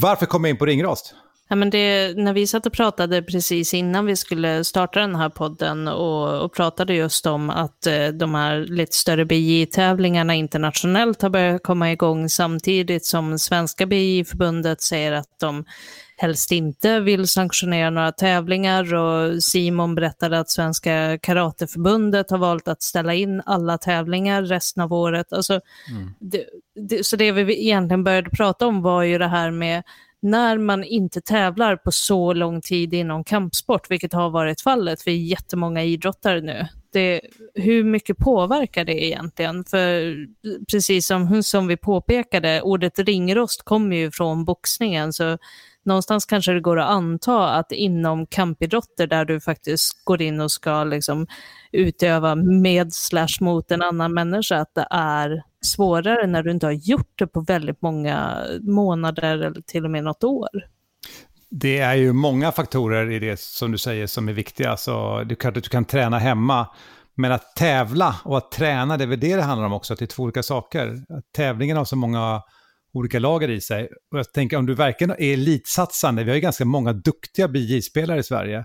Varför 0.00 0.26
kom 0.26 0.44
jag 0.44 0.50
in 0.50 0.56
på 0.56 0.66
ringrost? 0.66 1.14
Ja, 1.52 1.56
men 1.56 1.70
det, 1.70 2.16
när 2.16 2.32
vi 2.32 2.46
satt 2.46 2.66
och 2.66 2.72
pratade 2.72 3.22
precis 3.22 3.74
innan 3.74 4.06
vi 4.06 4.16
skulle 4.16 4.64
starta 4.64 5.00
den 5.00 5.16
här 5.16 5.28
podden 5.28 5.88
och, 5.88 6.44
och 6.44 6.54
pratade 6.54 6.94
just 6.94 7.26
om 7.26 7.50
att 7.50 7.86
eh, 7.86 8.08
de 8.08 8.34
här 8.34 8.58
lite 8.58 8.96
större 8.96 9.24
BJ-tävlingarna 9.24 10.34
internationellt 10.34 11.22
har 11.22 11.30
börjat 11.30 11.62
komma 11.62 11.92
igång 11.92 12.28
samtidigt 12.28 13.06
som 13.06 13.38
svenska 13.38 13.86
BJ-förbundet 13.86 14.82
säger 14.82 15.12
att 15.12 15.38
de 15.40 15.64
helst 16.16 16.52
inte 16.52 17.00
vill 17.00 17.28
sanktionera 17.28 17.90
några 17.90 18.12
tävlingar 18.12 18.94
och 18.94 19.42
Simon 19.42 19.94
berättade 19.94 20.38
att 20.38 20.50
Svenska 20.50 21.18
Karateförbundet 21.22 22.30
har 22.30 22.38
valt 22.38 22.68
att 22.68 22.82
ställa 22.82 23.14
in 23.14 23.42
alla 23.46 23.78
tävlingar 23.78 24.42
resten 24.42 24.82
av 24.82 24.92
året. 24.92 25.32
Alltså, 25.32 25.60
mm. 25.90 26.14
det, 26.20 26.44
det, 26.88 27.06
så 27.06 27.16
det 27.16 27.32
vi 27.32 27.64
egentligen 27.64 28.04
började 28.04 28.30
prata 28.30 28.66
om 28.66 28.82
var 28.82 29.02
ju 29.02 29.18
det 29.18 29.28
här 29.28 29.50
med 29.50 29.82
när 30.22 30.58
man 30.58 30.84
inte 30.84 31.20
tävlar 31.20 31.76
på 31.76 31.92
så 31.92 32.32
lång 32.32 32.60
tid 32.60 32.94
inom 32.94 33.24
kampsport, 33.24 33.90
vilket 33.90 34.12
har 34.12 34.30
varit 34.30 34.60
fallet 34.60 35.02
för 35.02 35.10
jättemånga 35.10 35.84
idrottare 35.84 36.40
nu. 36.40 36.66
Det, 36.92 37.20
hur 37.54 37.84
mycket 37.84 38.18
påverkar 38.18 38.84
det 38.84 39.04
egentligen? 39.04 39.64
För 39.64 40.16
precis 40.72 41.06
som, 41.06 41.42
som 41.42 41.66
vi 41.66 41.76
påpekade, 41.76 42.62
ordet 42.62 42.98
ringrost 42.98 43.62
kommer 43.62 43.96
ju 43.96 44.10
från 44.10 44.44
boxningen, 44.44 45.12
så 45.12 45.38
någonstans 45.84 46.26
kanske 46.26 46.52
det 46.52 46.60
går 46.60 46.78
att 46.78 46.90
anta 46.90 47.48
att 47.48 47.72
inom 47.72 48.26
kampidrotter 48.26 49.06
där 49.06 49.24
du 49.24 49.40
faktiskt 49.40 50.04
går 50.04 50.22
in 50.22 50.40
och 50.40 50.50
ska 50.50 50.84
liksom 50.84 51.26
utöva 51.72 52.34
med 52.34 52.92
slash 52.92 53.40
mot 53.40 53.70
en 53.70 53.82
annan 53.82 54.14
människa, 54.14 54.58
att 54.58 54.74
det 54.74 54.86
är 54.90 55.42
svårare 55.64 56.26
när 56.26 56.42
du 56.42 56.50
inte 56.50 56.66
har 56.66 56.72
gjort 56.72 57.18
det 57.18 57.26
på 57.26 57.40
väldigt 57.40 57.82
många 57.82 58.38
månader 58.60 59.38
eller 59.38 59.60
till 59.60 59.84
och 59.84 59.90
med 59.90 60.04
något 60.04 60.24
år. 60.24 60.48
Det 61.50 61.78
är 61.78 61.94
ju 61.94 62.12
många 62.12 62.52
faktorer 62.52 63.10
i 63.10 63.18
det 63.18 63.40
som 63.40 63.72
du 63.72 63.78
säger 63.78 64.06
som 64.06 64.28
är 64.28 64.32
viktiga. 64.32 64.76
Så 64.76 65.22
du 65.24 65.34
kan, 65.34 65.52
du 65.52 65.60
kan 65.60 65.84
träna 65.84 66.18
hemma, 66.18 66.66
men 67.14 67.32
att 67.32 67.56
tävla 67.56 68.16
och 68.24 68.38
att 68.38 68.50
träna, 68.52 68.96
det 68.96 69.04
är 69.04 69.08
väl 69.08 69.20
det 69.20 69.36
det 69.36 69.42
handlar 69.42 69.66
om 69.66 69.72
också, 69.72 69.92
att 69.92 69.98
det 69.98 70.04
är 70.04 70.06
två 70.06 70.22
olika 70.22 70.42
saker. 70.42 70.98
Tävlingen 71.36 71.76
har 71.76 71.84
så 71.84 71.96
många 71.96 72.42
olika 72.92 73.18
lager 73.18 73.50
i 73.50 73.60
sig. 73.60 73.88
Och 74.12 74.18
jag 74.18 74.32
tänker 74.32 74.56
om 74.56 74.66
du 74.66 74.74
verkligen 74.74 75.10
är 75.10 75.32
elitsatsande, 75.32 76.24
vi 76.24 76.30
har 76.30 76.34
ju 76.34 76.40
ganska 76.40 76.64
många 76.64 76.92
duktiga 76.92 77.48
BJ-spelare 77.48 78.18
i 78.18 78.22
Sverige. 78.22 78.64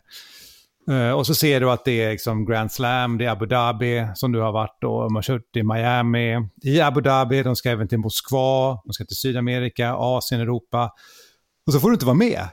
Uh, 0.92 1.12
och 1.12 1.28
så 1.28 1.36
ser 1.36 1.60
du 1.60 1.72
att 1.72 1.86
det 1.86 2.04
är 2.04 2.12
liksom 2.12 2.46
Grand 2.46 2.72
Slam, 2.72 3.18
det 3.18 3.26
är 3.26 3.30
Abu 3.30 3.46
Dhabi 3.46 4.08
som 4.16 4.32
du 4.32 4.40
har 4.40 4.52
varit 4.52 4.84
och 4.84 5.12
man 5.12 5.16
har 5.16 5.22
kört 5.22 5.56
i 5.56 5.64
Miami, 5.64 6.50
i 6.64 6.82
Abu 6.82 7.02
Dhabi, 7.02 7.44
de 7.44 7.56
ska 7.56 7.70
även 7.70 7.88
till 7.88 7.98
Moskva, 7.98 8.82
de 8.86 8.94
ska 8.94 9.06
till 9.06 9.18
Sydamerika, 9.18 9.94
Asien, 9.94 10.42
Europa. 10.42 10.92
Och 11.66 11.74
så 11.74 11.80
får 11.80 11.90
du 11.90 11.94
inte 11.94 12.06
vara 12.06 12.16
med. 12.16 12.48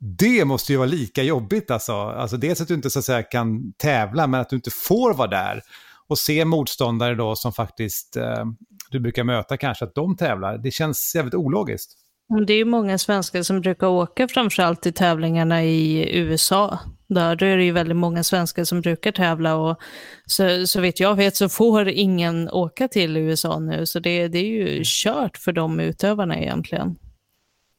Det 0.00 0.44
måste 0.44 0.72
ju 0.72 0.78
vara 0.78 0.88
lika 0.88 1.22
jobbigt 1.22 1.70
alltså. 1.70 1.92
alltså 1.92 2.36
dels 2.36 2.60
att 2.60 2.68
du 2.68 2.74
inte 2.74 2.90
så 2.90 2.98
att 2.98 3.04
säga 3.04 3.22
kan 3.22 3.72
tävla, 3.72 4.26
men 4.26 4.40
att 4.40 4.50
du 4.50 4.56
inte 4.56 4.70
får 4.70 5.14
vara 5.14 5.28
där. 5.28 5.62
Och 6.08 6.18
se 6.18 6.44
motståndare 6.44 7.14
då 7.14 7.36
som 7.36 7.52
faktiskt 7.52 8.16
uh, 8.16 8.44
du 8.90 9.00
brukar 9.00 9.24
möta 9.24 9.56
kanske, 9.56 9.84
att 9.84 9.94
de 9.94 10.16
tävlar. 10.16 10.58
Det 10.58 10.70
känns 10.70 11.14
jävligt 11.14 11.34
ologiskt. 11.34 11.98
Det 12.46 12.52
är 12.52 12.58
ju 12.58 12.64
många 12.64 12.98
svenskar 12.98 13.42
som 13.42 13.60
brukar 13.60 13.86
åka 13.86 14.28
framförallt 14.28 14.82
till 14.82 14.92
tävlingarna 14.92 15.64
i 15.64 16.10
USA. 16.18 16.78
Där 17.08 17.42
är 17.42 17.56
det 17.56 17.64
ju 17.64 17.72
väldigt 17.72 17.96
många 17.96 18.24
svenskar 18.24 18.64
som 18.64 18.80
brukar 18.80 19.12
tävla 19.12 19.56
och 19.56 19.78
så, 20.26 20.66
så 20.66 20.80
vet 20.80 21.00
jag 21.00 21.14
vet 21.14 21.36
så 21.36 21.48
får 21.48 21.88
ingen 21.88 22.50
åka 22.50 22.88
till 22.88 23.16
USA 23.16 23.58
nu. 23.58 23.86
Så 23.86 24.00
det, 24.00 24.28
det 24.28 24.38
är 24.38 24.44
ju 24.44 24.82
kört 24.84 25.36
för 25.36 25.52
de 25.52 25.80
utövarna 25.80 26.38
egentligen. 26.38 26.96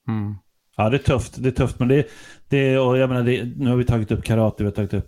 Mm. 0.08 0.36
Ja, 0.78 0.90
det 0.90 0.98
är 0.98 1.00
tufft. 1.00 1.44
Det 1.44 1.50
är 1.50 1.52
tufft, 1.52 1.80
men 1.80 1.88
det, 1.88 2.08
det 2.50 2.78
och 2.78 2.98
jag 2.98 3.10
menar, 3.10 3.24
det, 3.24 3.44
nu 3.44 3.70
har 3.70 3.78
vi 3.78 3.86
tagit 3.86 4.12
upp 4.12 4.24
karate, 4.24 4.64
vi 4.64 4.66
har 4.66 4.72
tagit 4.72 4.94
upp 4.94 5.08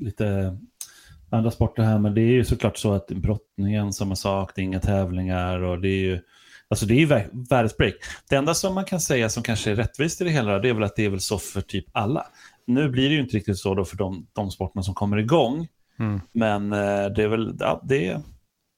lite 0.00 0.58
andra 1.34 1.50
sporter 1.50 1.82
här, 1.82 1.98
men 1.98 2.14
det 2.14 2.20
är 2.20 2.32
ju 2.32 2.44
såklart 2.44 2.76
så 2.76 2.92
att 2.92 3.06
brottningen, 3.06 3.92
samma 3.92 4.16
sak, 4.16 4.52
det 4.54 4.60
är 4.60 4.64
inga 4.64 4.80
tävlingar 4.80 5.60
och 5.60 5.80
det 5.80 5.88
är 5.88 6.00
ju 6.00 6.20
Alltså 6.68 6.86
det 6.86 6.94
är 6.94 6.98
ju 6.98 7.06
världsbreak. 7.50 7.94
Det 8.28 8.36
enda 8.36 8.54
som 8.54 8.74
man 8.74 8.84
kan 8.84 9.00
säga 9.00 9.28
som 9.28 9.42
kanske 9.42 9.70
är 9.70 9.74
rättvist 9.74 10.20
i 10.20 10.24
det 10.24 10.30
hela, 10.30 10.58
det 10.58 10.68
är 10.68 10.74
väl 10.74 10.82
att 10.82 10.96
det 10.96 11.04
är 11.04 11.08
väl 11.08 11.20
så 11.20 11.38
för 11.38 11.60
typ 11.60 11.84
alla. 11.92 12.26
Nu 12.66 12.88
blir 12.88 13.08
det 13.08 13.14
ju 13.14 13.20
inte 13.20 13.36
riktigt 13.36 13.58
så 13.58 13.74
då 13.74 13.84
för 13.84 13.96
de, 13.96 14.26
de 14.32 14.50
sporterna 14.50 14.82
som 14.82 14.94
kommer 14.94 15.16
igång. 15.16 15.68
Mm. 15.98 16.20
Men 16.32 16.72
eh, 16.72 17.06
det 17.16 17.22
är 17.22 17.28
väl, 17.28 17.56
ja, 17.60 17.82
det, 17.84 18.20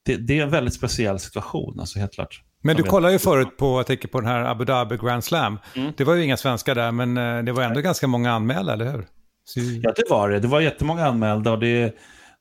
det, 0.07 0.17
det, 0.17 0.39
är 0.39 0.43
en 0.43 0.51
väldigt 0.51 0.75
speciell 0.75 1.19
situation, 1.19 1.81
alltså 1.81 1.99
helt 1.99 2.13
klart. 2.13 2.43
Men 2.63 2.77
du 2.77 2.83
kollade 2.83 3.13
ju 3.13 3.19
förut 3.19 3.57
på, 3.57 3.79
jag 3.79 3.87
tänker 3.87 4.09
på 4.09 4.21
den 4.21 4.31
här 4.31 4.45
Abu 4.45 4.65
Dhabi 4.65 4.97
Grand 4.97 5.25
Slam. 5.25 5.59
Mm. 5.75 5.93
Det 5.97 6.05
var 6.05 6.15
ju 6.15 6.25
inga 6.25 6.37
svenskar 6.37 6.75
där, 6.75 6.93
men 6.93 7.17
eh, 7.17 7.45
det 7.45 7.53
var 7.53 7.63
ändå 7.63 7.81
ganska 7.81 8.07
många 8.07 8.33
anmälda, 8.33 8.73
eller 8.73 8.93
hur? 8.93 9.07
Så... 9.45 9.61
Ja, 9.61 9.93
det 9.97 10.11
var 10.11 10.29
det. 10.31 10.41
Det 10.41 10.49
var 10.49 10.61
jättemånga 10.61 11.07
anmälda 11.07 11.53
och 11.53 11.59
det, 11.59 11.97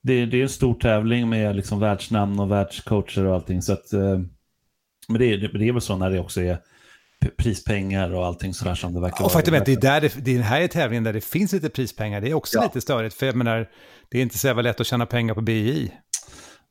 det, 0.05 0.25
det 0.25 0.37
är 0.37 0.43
en 0.43 0.49
stor 0.49 0.73
tävling 0.73 1.29
med 1.29 1.55
liksom 1.55 1.79
världsnamn 1.79 2.39
och 2.39 2.51
världscoacher 2.51 3.25
och 3.25 3.35
allting. 3.35 3.61
Så 3.61 3.73
att, 3.73 3.93
eh, 3.93 4.19
men 5.07 5.19
det, 5.19 5.37
det, 5.37 5.47
det 5.47 5.67
är 5.67 5.71
väl 5.71 5.81
så 5.81 5.97
när 5.97 6.09
det 6.09 6.19
också 6.19 6.41
är 6.41 6.57
prispengar 7.37 8.13
och 8.13 8.25
allting 8.25 8.53
sådär 8.53 8.75
som 8.75 8.93
det 8.93 9.01
verkar 9.01 9.17
vara. 9.17 9.25
Och 9.25 9.31
faktum 9.31 9.53
är 9.53 9.57
att 9.57 9.65
det 9.65 9.73
är, 9.73 9.81
där 9.81 10.01
det, 10.01 10.15
det 10.25 10.31
är 10.31 10.35
den 10.35 10.43
här 10.43 10.67
tävlingen 10.67 11.03
där 11.03 11.13
det 11.13 11.21
finns 11.21 11.53
lite 11.53 11.69
prispengar. 11.69 12.21
Det 12.21 12.29
är 12.29 12.33
också 12.33 12.57
ja. 12.57 12.63
lite 12.63 12.81
störigt, 12.81 13.15
för 13.15 13.25
jag 13.25 13.35
menar, 13.35 13.69
det 14.09 14.17
är 14.17 14.21
inte 14.21 14.37
så 14.37 14.47
jävla 14.47 14.61
lätt 14.61 14.81
att 14.81 14.87
tjäna 14.87 15.05
pengar 15.05 15.33
på 15.33 15.41
BI. 15.41 15.91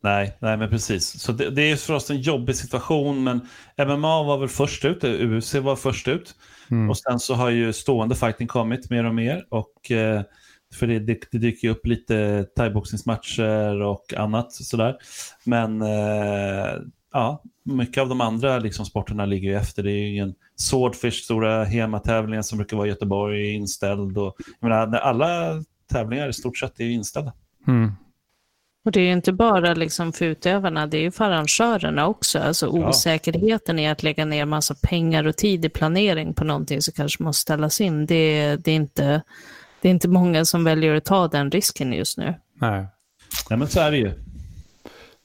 Nej, 0.03 0.37
nej 0.41 0.57
men 0.57 0.71
precis. 0.71 1.21
Så 1.21 1.33
det, 1.33 1.51
det 1.51 1.63
är 1.63 1.77
för 1.77 1.95
oss 1.95 2.11
en 2.11 2.21
jobbig 2.21 2.57
situation, 2.57 3.25
men 3.25 3.41
MMA 3.79 4.23
var 4.23 4.39
väl 4.39 4.49
först 4.49 4.85
ut, 4.85 5.05
UFC 5.05 5.55
var 5.55 5.77
först 5.77 6.09
ut. 6.09 6.35
Mm. 6.71 6.91
Och 6.91 6.99
sen 6.99 7.21
så 7.21 7.35
har 7.35 7.51
ju 7.51 7.73
stående 7.73 8.15
fighting 8.15 8.49
kommit 8.49 8.91
mer 8.91 9.05
och 9.05 9.15
mer. 9.15 9.47
Och, 9.51 9.91
eh, 9.91 10.23
för 10.75 10.87
det, 10.87 10.99
det, 10.99 11.19
det 11.31 11.39
dyker 11.39 11.69
ju 11.69 11.75
upp 11.75 11.87
lite 11.87 12.47
thaiboxningsmatcher 12.57 13.83
och 13.83 14.15
annat 14.17 14.53
sådär. 14.53 14.97
Men 15.45 15.83
eh, 15.83 16.75
ja, 17.13 17.43
mycket 17.65 18.01
av 18.01 18.09
de 18.09 18.21
andra 18.21 18.59
liksom, 18.59 18.87
sporterna 18.87 19.27
ligger 19.27 19.51
ju 19.51 19.57
efter. 19.57 19.83
Det 19.83 19.91
är 19.91 20.09
ju 20.09 20.19
en 20.19 20.35
Swordfish, 20.57 21.25
stora 21.25 21.65
hematävlingen 21.65 22.45
som 22.45 22.59
brukar 22.59 22.77
vara 22.77 22.87
i 22.87 22.91
Göteborg, 22.91 23.55
inställd. 23.55 24.19
Och, 24.19 24.37
jag 24.61 24.69
menar, 24.69 24.99
alla 24.99 25.63
tävlingar 25.93 26.29
i 26.29 26.33
stort 26.33 26.59
sett 26.59 26.81
är 26.81 26.85
ju 26.85 26.93
inställda. 26.93 27.33
Mm. 27.69 27.93
Och 28.85 28.93
det 28.93 29.01
är 29.01 29.05
ju 29.05 29.13
inte 29.13 29.33
bara 29.33 29.75
liksom 29.75 30.13
för 30.13 30.25
utövarna, 30.25 30.87
det 30.87 30.97
är 30.97 31.03
ju 31.03 31.11
för 31.11 31.25
arrangörerna 31.25 32.07
också. 32.07 32.39
Alltså 32.39 32.67
ja. 32.67 32.89
osäkerheten 32.89 33.79
i 33.79 33.91
att 33.91 34.03
lägga 34.03 34.25
ner 34.25 34.45
massa 34.45 34.75
pengar 34.83 35.27
och 35.27 35.37
tid 35.37 35.65
i 35.65 35.69
planering 35.69 36.35
på 36.35 36.45
någonting 36.45 36.83
som 36.83 36.95
kanske 36.95 37.23
måste 37.23 37.41
ställas 37.41 37.81
in. 37.81 38.07
Det, 38.07 38.57
det, 38.57 38.71
är, 38.71 38.77
inte, 38.77 39.23
det 39.85 39.89
är 39.89 39.91
inte 39.91 40.09
många 40.09 40.45
som 40.45 40.65
väljer 40.65 40.95
att 40.95 41.05
ta 41.05 41.29
den 41.29 41.51
risken 41.51 41.93
just 41.93 42.19
nu. 42.19 42.35
Nej. 42.61 42.87
Nej, 43.51 43.59
men 43.59 43.69
så 43.69 43.81
är 43.81 43.91
det 43.91 43.97
ju. 43.97 44.13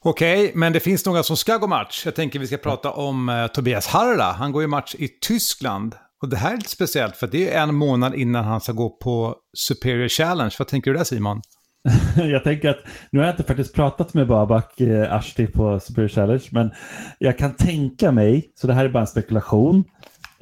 Okej, 0.04 0.52
men 0.54 0.72
det 0.72 0.80
finns 0.80 1.06
några 1.06 1.22
som 1.22 1.36
ska 1.36 1.56
gå 1.56 1.66
match. 1.66 2.02
Jag 2.04 2.14
tänker 2.14 2.38
vi 2.38 2.46
ska 2.46 2.56
prata 2.56 2.90
om 2.90 3.28
uh, 3.28 3.46
Tobias 3.46 3.86
Harla. 3.86 4.32
Han 4.32 4.52
går 4.52 4.62
ju 4.62 4.68
match 4.68 4.94
i 4.98 5.08
Tyskland. 5.08 5.94
Och 6.22 6.28
det 6.28 6.36
här 6.36 6.52
är 6.52 6.56
lite 6.56 6.70
speciellt 6.70 7.16
för 7.16 7.26
det 7.26 7.54
är 7.54 7.62
en 7.62 7.74
månad 7.74 8.14
innan 8.14 8.44
han 8.44 8.60
ska 8.60 8.72
gå 8.72 8.90
på 8.90 9.36
Superior 9.56 10.08
Challenge. 10.08 10.54
Vad 10.58 10.68
tänker 10.68 10.90
du 10.90 10.96
där 10.96 11.04
Simon? 11.04 11.42
jag 12.16 12.44
tänker 12.44 12.68
att, 12.68 12.80
nu 13.10 13.18
har 13.18 13.26
jag 13.26 13.32
inte 13.32 13.44
faktiskt 13.44 13.74
pratat 13.74 14.14
med 14.14 14.26
Babak 14.26 14.80
eh, 14.80 15.12
Ashti 15.12 15.46
på 15.46 15.80
Superior 15.80 16.08
Challenge, 16.08 16.44
men 16.50 16.70
jag 17.18 17.38
kan 17.38 17.54
tänka 17.54 18.12
mig, 18.12 18.52
så 18.54 18.66
det 18.66 18.74
här 18.74 18.84
är 18.84 18.88
bara 18.88 19.00
en 19.00 19.06
spekulation, 19.06 19.84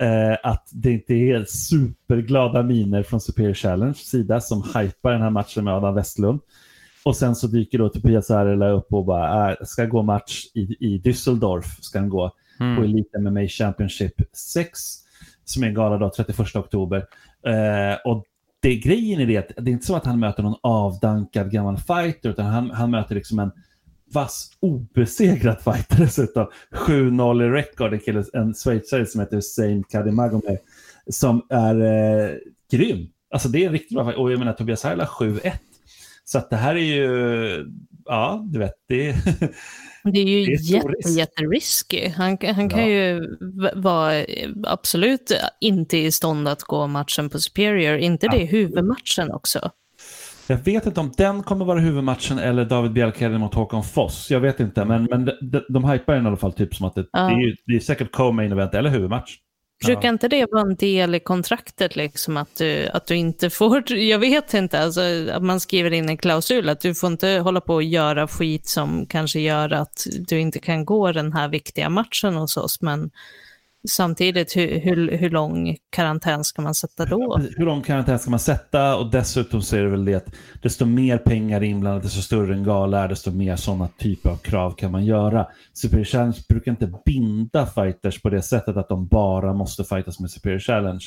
eh, 0.00 0.37
att 0.43 0.69
det 0.73 0.93
inte 0.93 1.14
är 1.14 1.45
superglada 1.45 2.62
miner 2.62 3.02
från 3.02 3.21
Superior 3.21 3.55
Challenge 3.55 3.95
sida 3.95 4.40
som 4.40 4.62
hypar 4.62 5.12
den 5.12 5.23
här 5.23 5.31
matchen 5.31 5.64
med 5.64 5.75
Adam 5.75 5.95
Westlund. 5.95 6.40
Och 7.05 7.17
sen 7.17 7.37
så 7.37 7.47
dyker 7.47 7.78
då 7.78 7.88
Tobias 7.88 8.31
Arela 8.31 8.71
upp 8.71 8.93
och 8.93 9.05
bara, 9.05 9.50
äh, 9.50 9.57
ska 9.62 9.85
gå 9.85 10.02
match 10.02 10.45
i, 10.55 10.61
i 10.61 10.99
Düsseldorf, 11.05 11.81
ska 11.81 11.99
han 11.99 12.09
gå 12.09 12.33
mm. 12.61 12.76
på 12.76 12.83
Elite 12.83 13.19
MMA 13.19 13.47
Championship 13.49 14.14
6, 14.33 14.81
som 15.45 15.62
är 15.62 15.67
en 15.67 15.75
gala 15.75 15.99
då 15.99 16.11
31 16.11 16.57
oktober. 16.57 17.05
Eh, 17.47 17.99
och 18.05 18.25
det 18.61 18.76
grejen 18.76 19.21
är 19.21 19.26
det 19.26 19.37
att 19.37 19.49
det 19.57 19.71
är 19.71 19.73
inte 19.73 19.87
så 19.87 19.97
att 19.97 20.07
han 20.07 20.21
möter 20.21 20.43
någon 20.43 20.59
avdankad 20.62 21.50
gammal 21.50 21.76
fighter, 21.76 22.31
utan 22.31 22.47
han, 22.47 22.71
han 22.71 22.90
möter 22.90 23.14
liksom 23.14 23.38
en 23.38 23.52
vass 24.14 24.50
obesegrad 24.60 25.60
fighter 25.60 25.96
dessutom. 25.98 26.46
7-0 26.86 27.44
i 27.44 27.50
record, 27.50 27.92
en, 27.92 28.00
kille, 28.00 28.24
en 28.32 28.54
schweizare 28.54 29.06
som 29.06 29.20
heter 29.20 29.36
Hussein 29.36 29.84
Kadimagomeh 29.84 30.56
som 31.10 31.42
är 31.50 31.80
eh, 31.80 32.30
grym. 32.72 33.06
Alltså 33.30 33.48
det 33.48 33.62
är 33.62 33.66
en 33.66 33.72
riktigt 33.72 33.94
bra 33.96 34.04
fight. 34.04 34.16
Och 34.18 34.32
jag 34.32 34.38
menar 34.38 34.52
Tobias 34.52 34.82
Harla 34.82 35.04
7-1. 35.06 35.52
Så 36.24 36.38
att 36.38 36.50
det 36.50 36.56
här 36.56 36.74
är 36.74 36.78
ju, 36.80 37.66
ja 38.04 38.44
du 38.52 38.58
vet, 38.58 38.72
det 38.88 39.08
är... 39.08 39.16
Det 40.04 40.20
är 40.20 40.24
ju 40.24 40.46
Det 40.56 40.62
är 40.62 40.74
jätte, 40.74 40.88
risk. 40.88 41.18
jätterisky. 41.18 42.08
Han, 42.08 42.38
han 42.42 42.68
kan 42.70 42.80
Ja. 42.80 42.88
ju 42.88 43.20
vara 43.74 44.24
absolut 44.66 45.32
inte 45.60 45.98
i 45.98 46.12
stånd 46.12 46.48
att 46.48 46.62
gå 46.62 46.86
matchen 46.86 47.30
på 47.30 47.38
Superior. 47.40 47.96
Inte 47.96 48.26
det 48.26 48.30
Absolut. 48.30 48.52
huvudmatchen 48.52 49.30
också. 49.32 49.70
Jag 50.49 50.57
vet 50.59 50.87
inte 50.87 51.00
om 51.00 51.12
den 51.17 51.43
kommer 51.43 51.64
vara 51.64 51.81
huvudmatchen 51.81 52.38
eller 52.38 52.64
David 52.64 52.93
Bjelkheden 52.93 53.40
mot 53.40 53.55
Håkan 53.55 53.83
Foss. 53.85 54.31
Jag 54.31 54.40
vet 54.40 54.61
inte, 54.61 54.85
men, 54.85 55.05
men 55.05 55.25
de, 55.25 55.33
de, 55.40 55.62
de 55.69 55.85
hypar 55.85 56.14
den 56.14 56.25
i 56.25 56.28
alla 56.28 56.37
fall 56.37 56.52
typ 56.52 56.75
som 56.75 56.87
att 56.87 56.95
det, 56.95 57.07
Ja. 57.12 57.21
det, 57.21 57.33
är, 57.35 57.38
ju- 57.47 57.57
det 57.67 57.76
är 57.76 57.81
säkert 57.81 58.12
co-main 58.12 58.52
event 58.52 58.75
eller 58.75 58.90
huvudmatch. 58.90 59.37
Brukar 59.87 60.09
inte 60.09 60.28
det 60.28 60.47
vara 60.52 60.62
en 60.62 60.76
del 60.76 61.14
i 61.14 61.21
kontraktet, 61.21 61.97
liksom, 61.97 62.37
att, 62.37 62.57
du, 62.59 62.88
att 62.88 63.07
du 63.07 63.14
inte 63.17 63.50
får, 63.50 63.93
jag 63.97 64.19
vet 64.19 64.55
inte, 64.55 64.81
alltså, 64.81 65.00
att 65.33 65.43
man 65.43 65.61
skriver 65.61 65.93
in 65.93 66.09
en 66.09 66.17
klausul 66.17 66.69
att 66.69 66.81
du 66.81 66.95
får 66.95 67.11
inte 67.12 67.28
hålla 67.28 67.61
på 67.61 67.75
och 67.75 67.83
göra 67.83 68.28
skit 68.28 68.69
som 68.69 69.07
kanske 69.07 69.40
gör 69.40 69.73
att 69.73 70.07
du 70.28 70.40
inte 70.40 70.59
kan 70.59 70.85
gå 70.85 71.12
den 71.12 71.33
här 71.33 71.49
viktiga 71.49 71.88
matchen 71.88 72.35
hos 72.35 72.57
oss, 72.57 72.81
men 72.83 73.11
samtidigt, 73.88 74.56
hur, 74.56 74.78
hur, 74.80 75.18
hur 75.18 75.30
lång 75.30 75.76
karantän 75.90 76.44
ska 76.44 76.62
man 76.62 76.75
sätta 76.75 77.04
då? 77.04 77.40
Hur 77.56 77.64
lång 77.64 77.82
karantän 77.82 78.18
ska 78.18 78.30
man 78.30 78.38
sätta? 78.38 78.97
Och 78.97 79.11
dessutom 79.11 79.62
så 79.62 79.76
är 79.76 79.82
det 79.82 79.88
väl 79.88 80.04
det 80.04 80.14
att 80.14 80.35
desto 80.62 80.87
mer 80.87 81.18
pengar 81.18 81.62
inblandat, 81.62 82.02
desto 82.02 82.23
större 82.23 82.54
en 82.54 82.64
gala 82.64 83.04
är, 83.04 83.08
desto 83.08 83.30
mer 83.30 83.56
sådana 83.56 83.88
typer 83.88 84.30
av 84.30 84.37
krav 84.37 84.70
kan 84.70 84.92
man 84.92 85.04
göra. 85.04 85.47
Superior 85.73 86.04
Challenge 86.04 86.38
brukar 86.49 86.70
inte 86.70 86.92
binda 87.04 87.66
fighters 87.66 88.23
på 88.23 88.30
det 88.30 88.42
sättet 88.42 88.76
att 88.76 88.88
de 88.88 89.06
bara 89.06 89.52
måste 89.52 89.85
fightas 89.85 90.20
med 90.20 90.30
Superior 90.30 90.58
Challenge. 90.58 91.04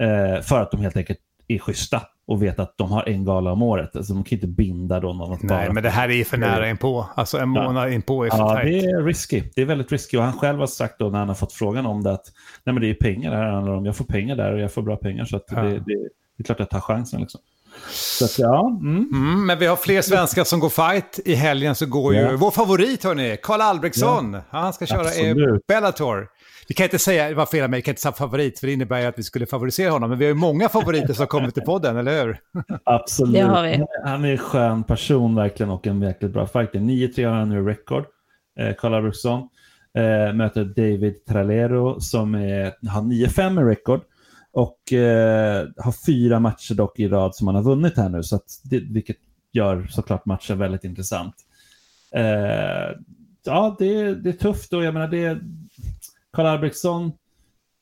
Eh, 0.00 0.42
för 0.42 0.60
att 0.60 0.70
de 0.70 0.80
helt 0.80 0.96
enkelt 0.96 1.18
är 1.48 1.58
schyssta 1.58 2.02
och 2.28 2.42
vet 2.42 2.58
att 2.58 2.74
de 2.78 2.90
har 2.92 3.08
en 3.08 3.24
gala 3.24 3.52
om 3.52 3.62
året. 3.62 3.96
Alltså 3.96 4.14
de 4.14 4.24
kan 4.24 4.36
inte 4.36 4.46
binda 4.46 5.00
då 5.00 5.12
någon 5.12 5.32
att 5.32 5.42
Nej, 5.42 5.66
bara... 5.66 5.72
men 5.72 5.82
det 5.82 5.90
här 5.90 6.08
är 6.08 6.12
ju 6.14 6.24
för 6.24 6.36
nära 6.36 6.70
inpå. 6.70 7.06
Alltså 7.14 7.38
en 7.38 7.54
Ja. 7.54 7.62
månad 7.62 7.92
inpå 7.92 8.24
är 8.26 8.30
för 8.30 8.38
Ja, 8.38 8.54
tajt. 8.54 8.82
det 8.84 8.90
är 8.90 9.02
risky. 9.02 9.42
Det 9.54 9.62
är 9.62 9.66
väldigt 9.66 9.92
risky. 9.92 10.16
Och 10.16 10.22
han 10.22 10.32
själv 10.32 10.58
har 10.58 10.66
sagt 10.66 10.98
då 10.98 11.08
när 11.10 11.18
han 11.18 11.28
har 11.28 11.34
fått 11.34 11.52
frågan 11.52 11.86
om 11.86 12.02
det 12.02 12.12
att 12.12 12.32
nej, 12.64 12.72
men 12.74 12.82
det 12.82 12.90
är 12.90 12.94
pengar 12.94 13.30
det 13.30 13.36
här 13.36 13.50
handlar 13.50 13.72
om. 13.72 13.86
Jag 13.86 13.96
får 13.96 14.04
pengar 14.04 14.36
där 14.36 14.52
och 14.52 14.60
jag 14.60 14.72
får 14.72 14.82
bra 14.82 14.96
pengar. 14.96 15.24
Så 15.24 15.36
att 15.36 15.44
Ja. 15.50 15.62
det, 15.62 15.70
det, 15.70 15.78
det 16.36 16.42
är 16.42 16.44
klart 16.44 16.58
jag 16.58 16.70
tar 16.70 16.80
chansen. 16.80 17.20
Liksom. 17.20 17.40
Så 17.90 18.24
att, 18.24 18.38
ja, 18.38 18.68
mm. 18.80 19.08
Mm, 19.12 19.46
men 19.46 19.58
vi 19.58 19.66
har 19.66 19.76
fler 19.76 20.02
svenskar 20.02 20.44
som 20.44 20.60
går 20.60 20.68
fight. 20.68 21.20
I 21.24 21.34
helgen 21.34 21.74
så 21.74 21.86
går 21.86 22.14
ju 22.14 22.20
Ja. 22.20 22.36
vår 22.36 22.50
favorit, 22.50 23.04
hörni, 23.04 23.36
Karl 23.42 23.60
Albrektsson. 23.60 24.36
Han 24.50 24.72
ska 24.72 24.86
köra 24.86 25.00
Absolut. 25.00 25.66
Bellator. 25.66 26.28
Vi 26.68 26.74
kan 26.74 26.84
inte 26.84 26.98
säga, 26.98 27.28
det 27.28 27.34
var 27.34 27.46
fel 27.46 27.64
av 27.64 27.70
mig, 27.70 27.78
vi 27.78 27.82
kan 27.82 27.92
inte 27.92 28.02
säga 28.02 28.12
favorit, 28.12 28.60
för 28.60 28.66
det 28.66 28.72
innebär 28.72 29.00
ju 29.00 29.06
att 29.06 29.18
vi 29.18 29.22
skulle 29.22 29.46
favorisera 29.46 29.90
honom. 29.90 30.10
Men 30.10 30.18
vi 30.18 30.24
har 30.24 30.28
ju 30.28 30.34
många 30.34 30.68
favoriter 30.68 31.14
som 31.14 31.26
kommer 31.26 31.50
till 31.50 31.62
podden, 31.62 31.96
eller 31.96 32.24
hur? 32.24 32.40
absolut. 32.84 33.34
Det 33.34 33.40
har 33.40 33.62
vi. 33.62 33.84
Han 34.04 34.24
är 34.24 34.32
en 34.32 34.38
skön 34.38 34.84
person 34.84 35.34
verkligen 35.34 35.70
och 35.70 35.86
en 35.86 36.00
verkligt 36.00 36.32
bra 36.32 36.46
fighter. 36.46 36.78
9-3 36.78 37.26
har 37.26 37.34
han 37.34 37.48
nu 37.48 37.58
i 37.58 37.62
record. 37.62 38.04
Eh, 38.58 38.74
Karl 38.78 38.94
Albrektsson 38.94 39.48
eh, 39.94 40.34
möter 40.34 40.64
David 40.64 41.24
Tralero 41.24 42.00
som 42.00 42.34
är, 42.34 42.88
har 42.88 43.02
9-5 43.02 43.60
i 43.60 43.64
record. 43.64 44.00
Och 44.52 44.92
eh, 44.92 45.66
har 45.76 46.06
fyra 46.06 46.40
matcher 46.40 46.74
dock 46.74 46.98
i 46.98 47.08
rad 47.08 47.34
som 47.34 47.46
han 47.46 47.56
har 47.56 47.62
vunnit 47.62 47.96
här 47.96 48.08
nu. 48.08 48.22
Så 48.22 48.36
att 48.36 48.60
det, 48.64 48.80
vilket 48.80 49.16
gör 49.52 49.86
såklart 49.90 50.26
matchen 50.26 50.58
väldigt 50.58 50.84
intressant. 50.84 51.34
Eh, 52.14 52.96
ja, 53.44 53.76
det, 53.78 54.14
det 54.14 54.28
är 54.28 54.32
tufft 54.32 54.72
och 54.72 54.84
jag 54.84 54.94
menar 54.94 55.08
det... 55.08 55.38
Karl 56.36 56.46
Albrektsson 56.46 57.12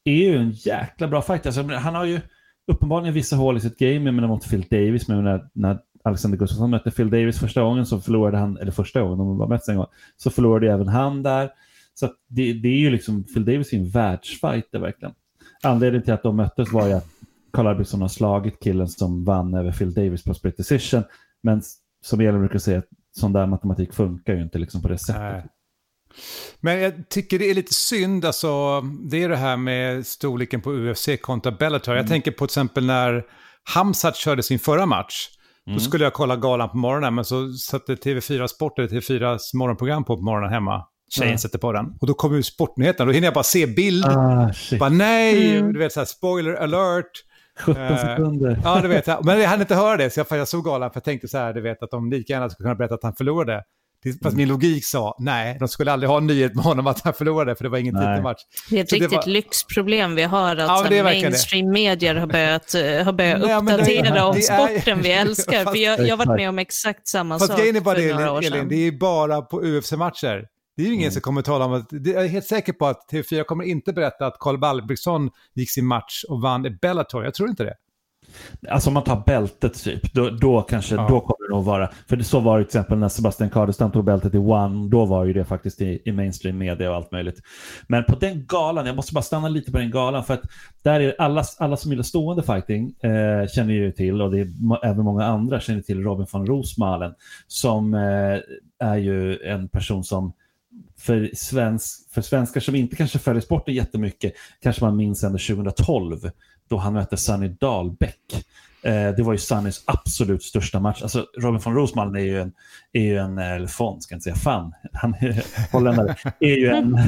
är 0.04 0.12
ju 0.14 0.36
en 0.36 0.50
jäkla 0.50 1.08
bra 1.08 1.22
fighter. 1.22 1.48
Alltså, 1.48 1.62
han 1.62 1.94
har 1.94 2.04
ju 2.04 2.20
uppenbarligen 2.66 3.14
vissa 3.14 3.36
hål 3.36 3.56
i 3.56 3.60
sitt 3.60 3.78
game. 3.78 4.04
Jag 4.04 4.14
menar 4.14 4.28
mot 4.28 4.50
Phil 4.50 4.66
Davis, 4.70 5.08
men 5.08 5.24
när, 5.24 5.48
när 5.52 5.78
Alexander 6.04 6.38
Gustafsson 6.38 6.70
mötte 6.70 6.90
Phil 6.90 7.10
Davis 7.10 7.38
första 7.38 7.62
gången 7.62 7.86
så 7.86 8.00
förlorade 8.00 8.38
han, 8.38 8.56
eller 8.58 8.72
första 8.72 9.02
gången, 9.02 9.18
de 9.18 9.38
var 9.38 9.48
mötts 9.48 9.68
en 9.68 9.76
gång, 9.76 9.86
så 10.16 10.30
förlorade 10.30 10.72
även 10.72 10.88
han 10.88 11.22
där. 11.22 11.50
Så 11.94 12.06
att 12.06 12.12
det, 12.28 12.52
det 12.52 12.68
är 12.68 12.78
ju 12.78 12.90
liksom, 12.90 13.24
Phil 13.24 13.44
Davis 13.44 13.72
är 13.72 13.76
en 13.76 13.88
världsfighter 13.88 14.78
verkligen. 14.78 15.14
Anledningen 15.62 16.04
till 16.04 16.14
att 16.14 16.22
de 16.22 16.36
möttes 16.36 16.72
var 16.72 16.86
ju 16.86 16.92
att 16.92 17.08
Karl 17.52 17.66
Albrektsson 17.66 18.00
har 18.00 18.08
slagit 18.08 18.60
killen 18.62 18.88
som 18.88 19.24
vann 19.24 19.54
över 19.54 19.72
Phil 19.72 19.94
Davis 19.94 20.24
på 20.24 20.34
split 20.34 20.56
decision. 20.56 21.02
Men 21.42 21.62
som 22.02 22.20
Elin 22.20 22.40
brukar 22.40 22.58
säga, 22.58 22.82
sån 23.12 23.32
där 23.32 23.46
matematik 23.46 23.92
funkar 23.92 24.34
ju 24.34 24.42
inte 24.42 24.58
liksom 24.58 24.82
på 24.82 24.88
det 24.88 24.98
sättet. 24.98 25.22
Nej. 25.22 25.46
Men 26.60 26.80
jag 26.80 27.08
tycker 27.08 27.38
det 27.38 27.50
är 27.50 27.54
lite 27.54 27.74
synd, 27.74 28.24
alltså, 28.24 28.80
det 29.10 29.22
är 29.22 29.28
det 29.28 29.36
här 29.36 29.56
med 29.56 30.06
storleken 30.06 30.60
på 30.60 30.72
UFC 30.72 31.08
kontra 31.22 31.52
Bellator. 31.52 31.96
Jag 31.96 32.08
tänker 32.08 32.30
på 32.30 32.36
till 32.38 32.44
exempel 32.44 32.86
när 32.86 33.22
Hamzat 33.74 34.16
körde 34.16 34.42
sin 34.42 34.58
förra 34.58 34.86
match. 34.86 35.14
Då 35.66 35.78
skulle 35.78 36.04
jag 36.04 36.12
kolla 36.12 36.36
galan 36.36 36.68
på 36.70 36.76
morgonen, 36.76 37.14
men 37.14 37.24
så 37.24 37.52
satte 37.52 37.94
TV4 37.94 38.46
Sport, 38.46 38.78
eller 38.78 38.88
TV4s 38.88 39.38
morgonprogram 39.56 40.04
på 40.04 40.16
på 40.16 40.22
morgonen 40.22 40.50
hemma. 40.52 40.82
Tjejen 41.10 41.32
Ja. 41.32 41.38
sätter 41.38 41.58
på 41.58 41.72
den. 41.72 41.86
Och 42.00 42.06
då 42.06 42.14
kommer 42.14 42.36
ju 42.36 42.42
sportnyheterna, 42.42 43.06
då 43.06 43.12
hinner 43.12 43.26
jag 43.26 43.34
bara 43.34 43.44
se 43.44 43.66
bild. 43.66 44.04
Ah, 44.06 44.52
shit. 44.54 44.78
Bara 44.80 44.90
nej, 44.90 45.56
Mm. 45.58 45.72
du 45.72 45.78
vet 45.78 45.92
så 45.92 46.00
här, 46.00 46.04
spoiler 46.04 46.54
alert. 46.54 47.10
17 47.60 47.82
Eh, 47.82 47.96
sekunder. 48.00 48.60
Ja, 48.64 48.80
det 48.80 48.88
vet. 48.88 49.06
Men 49.24 49.40
jag 49.40 49.48
hann 49.48 49.60
inte 49.60 49.74
höra 49.74 49.96
det, 49.96 50.10
så 50.10 50.20
jag, 50.30 50.38
jag 50.38 50.48
såg 50.48 50.64
galan 50.64 50.90
för 50.90 50.96
jag 50.96 51.04
tänkte 51.04 51.28
så 51.28 51.38
här, 51.38 51.52
du 51.52 51.60
vet 51.60 51.82
att 51.82 51.90
de 51.90 52.10
lika 52.10 52.32
gärna 52.32 52.50
skulle 52.50 52.64
kunna 52.64 52.74
berätta 52.74 52.94
att 52.94 53.02
han 53.02 53.14
förlorade. 53.14 53.62
Fast 54.22 54.36
min 54.36 54.48
logik 54.48 54.84
sa, 54.84 55.16
nej, 55.18 55.56
de 55.60 55.68
skulle 55.68 55.92
aldrig 55.92 56.10
ha 56.10 56.16
en 56.18 56.26
nyhet 56.26 56.54
med 56.54 56.64
honom 56.64 56.86
att 56.86 57.00
han 57.04 57.14
förlorade, 57.14 57.56
för 57.56 57.64
det 57.64 57.70
var 57.70 57.78
ingen 57.78 57.94
titelmatch. 57.94 58.40
Det 58.70 58.78
är 58.78 58.82
ett 58.82 58.88
Så 58.88 58.94
riktigt 58.96 59.12
var- 59.12 59.26
lyxproblem 59.26 60.14
vi 60.14 60.22
har, 60.22 60.56
att 60.56 60.92
Ja, 60.92 61.02
mainstream-medier 61.02 62.14
har 62.14 62.26
börjat, 62.26 62.74
eh, 62.74 62.82
har 63.04 63.12
börjat 63.12 63.40
Nej, 63.40 63.48
men 63.62 63.66
det- 63.66 63.72
uppdatera 63.72 64.24
om 64.26 64.34
det 64.34 64.40
är- 64.48 64.68
sporten 64.78 65.02
vi 65.02 65.10
älskar. 65.12 65.64
För 65.72 65.76
jag, 65.76 66.00
jag 66.00 66.16
har 66.16 66.26
varit 66.26 66.36
med 66.40 66.48
om 66.48 66.58
exakt 66.58 67.08
samma 67.08 67.38
Fast 67.38 67.50
sak 67.50 67.60
är 67.60 67.80
bara 67.80 67.94
för 67.94 68.02
det, 68.02 68.14
några 68.14 68.32
år 68.32 68.38
Elin, 68.38 68.50
sedan. 68.52 68.68
det 68.68 68.76
är 68.86 68.92
bara 68.92 69.42
på 69.42 69.60
UFC-matcher. 69.62 70.46
Det 70.76 70.82
är 70.82 70.86
ju 70.86 70.94
ingen 70.94 71.12
som 71.12 71.20
kommer 71.22 71.42
tala 71.42 71.64
om 71.64 71.72
att, 71.72 71.86
det- 71.90 72.10
jag 72.10 72.24
är 72.24 72.28
helt 72.28 72.46
säker 72.46 72.72
på 72.72 72.86
att 72.86 73.08
TV4 73.12 73.44
kommer 73.44 73.64
inte 73.64 73.92
berätta 73.92 74.26
att 74.26 74.36
Karl 74.40 74.64
Albrektsson 74.64 75.30
gick 75.54 75.70
sin 75.70 75.86
match 75.86 76.24
och 76.28 76.42
vann 76.42 76.66
i 76.66 76.70
Bellator. 76.70 77.24
Jag 77.24 77.34
tror 77.34 77.48
inte 77.48 77.64
det. 77.64 77.74
Alltså 78.68 78.90
om 78.90 78.94
man 78.94 79.04
tar 79.04 79.22
bältet 79.26 79.84
typ, 79.84 80.12
då, 80.12 80.30
då 80.30 80.62
kanske, 80.62 80.94
Ja. 80.94 81.06
då 81.08 81.20
kommer 81.20 81.48
det 81.48 81.54
nog 81.54 81.64
vara, 81.64 81.90
för 82.08 82.16
det, 82.16 82.24
så 82.24 82.40
var 82.40 82.58
det 82.58 82.64
till 82.64 82.68
exempel 82.68 82.98
när 82.98 83.08
Sebastian 83.08 83.50
Kardestam 83.50 83.90
tog 83.90 84.04
bältet 84.04 84.34
i 84.34 84.38
One, 84.38 84.88
då 84.88 85.04
var 85.04 85.24
ju 85.24 85.32
det 85.32 85.44
faktiskt 85.44 85.80
i, 85.80 86.02
i 86.04 86.12
mainstream 86.12 86.58
media 86.58 86.90
och 86.90 86.96
allt 86.96 87.12
möjligt. 87.12 87.40
Men 87.86 88.04
på 88.04 88.16
den 88.16 88.46
galan, 88.46 88.86
jag 88.86 88.96
måste 88.96 89.14
bara 89.14 89.22
stanna 89.22 89.48
lite 89.48 89.72
på 89.72 89.78
den 89.78 89.90
galan, 89.90 90.24
för 90.24 90.34
att 90.34 90.42
där 90.82 91.00
är 91.00 91.14
alla, 91.18 91.44
alla 91.58 91.76
som 91.76 91.90
gillar 91.90 92.02
stående 92.02 92.42
fighting 92.42 92.94
eh, 93.00 93.46
känner 93.48 93.74
ju 93.74 93.92
till, 93.92 94.22
och 94.22 94.30
det 94.30 94.40
är 94.40 94.48
även 94.82 95.04
många 95.04 95.24
andra 95.24 95.60
känner 95.60 95.80
till 95.82 96.02
Robin 96.02 96.26
von 96.32 96.46
Rosmalen, 96.46 97.14
som 97.46 97.94
eh, 97.94 98.38
är 98.88 98.96
ju 98.96 99.38
en 99.38 99.68
person 99.68 100.04
som 100.04 100.32
för, 100.98 101.30
svensk, 101.34 102.12
för 102.14 102.22
svenskar 102.22 102.60
som 102.60 102.74
inte 102.74 102.96
kanske 102.96 103.18
följer 103.18 103.40
sporten 103.42 103.74
jättemycket, 103.74 104.32
kanske 104.62 104.84
man 104.84 104.96
minns 104.96 105.24
ändå 105.24 105.38
2012, 105.38 106.30
då 106.68 106.76
han 106.76 106.92
mötte 106.92 107.16
Sunny 107.16 107.48
Dahlbäck. 107.48 108.46
Eh, 108.84 109.10
det 109.16 109.22
var 109.22 109.32
ju 109.32 109.38
Sunnys 109.38 109.82
absolut 109.84 110.42
största 110.42 110.80
match. 110.80 111.02
Alltså, 111.02 111.26
Robin 111.38 111.60
von 111.64 111.74
Rosmalen 111.74 112.16
är 112.16 112.24
ju 112.24 112.40
en, 112.40 112.52
är 112.92 113.02
ju 113.02 113.18
en 113.18 113.38
eh, 113.38 113.50
eller 113.50 113.78
von, 113.78 114.02
ska 114.02 114.12
jag 114.12 114.16
inte 114.16 114.24
säga 114.24 114.34
fan, 114.34 114.72
han 114.92 115.14
är 115.14 115.44
holländare, 115.72 116.16
är 116.40 116.56
ju 116.56 116.68
en, 116.68 116.98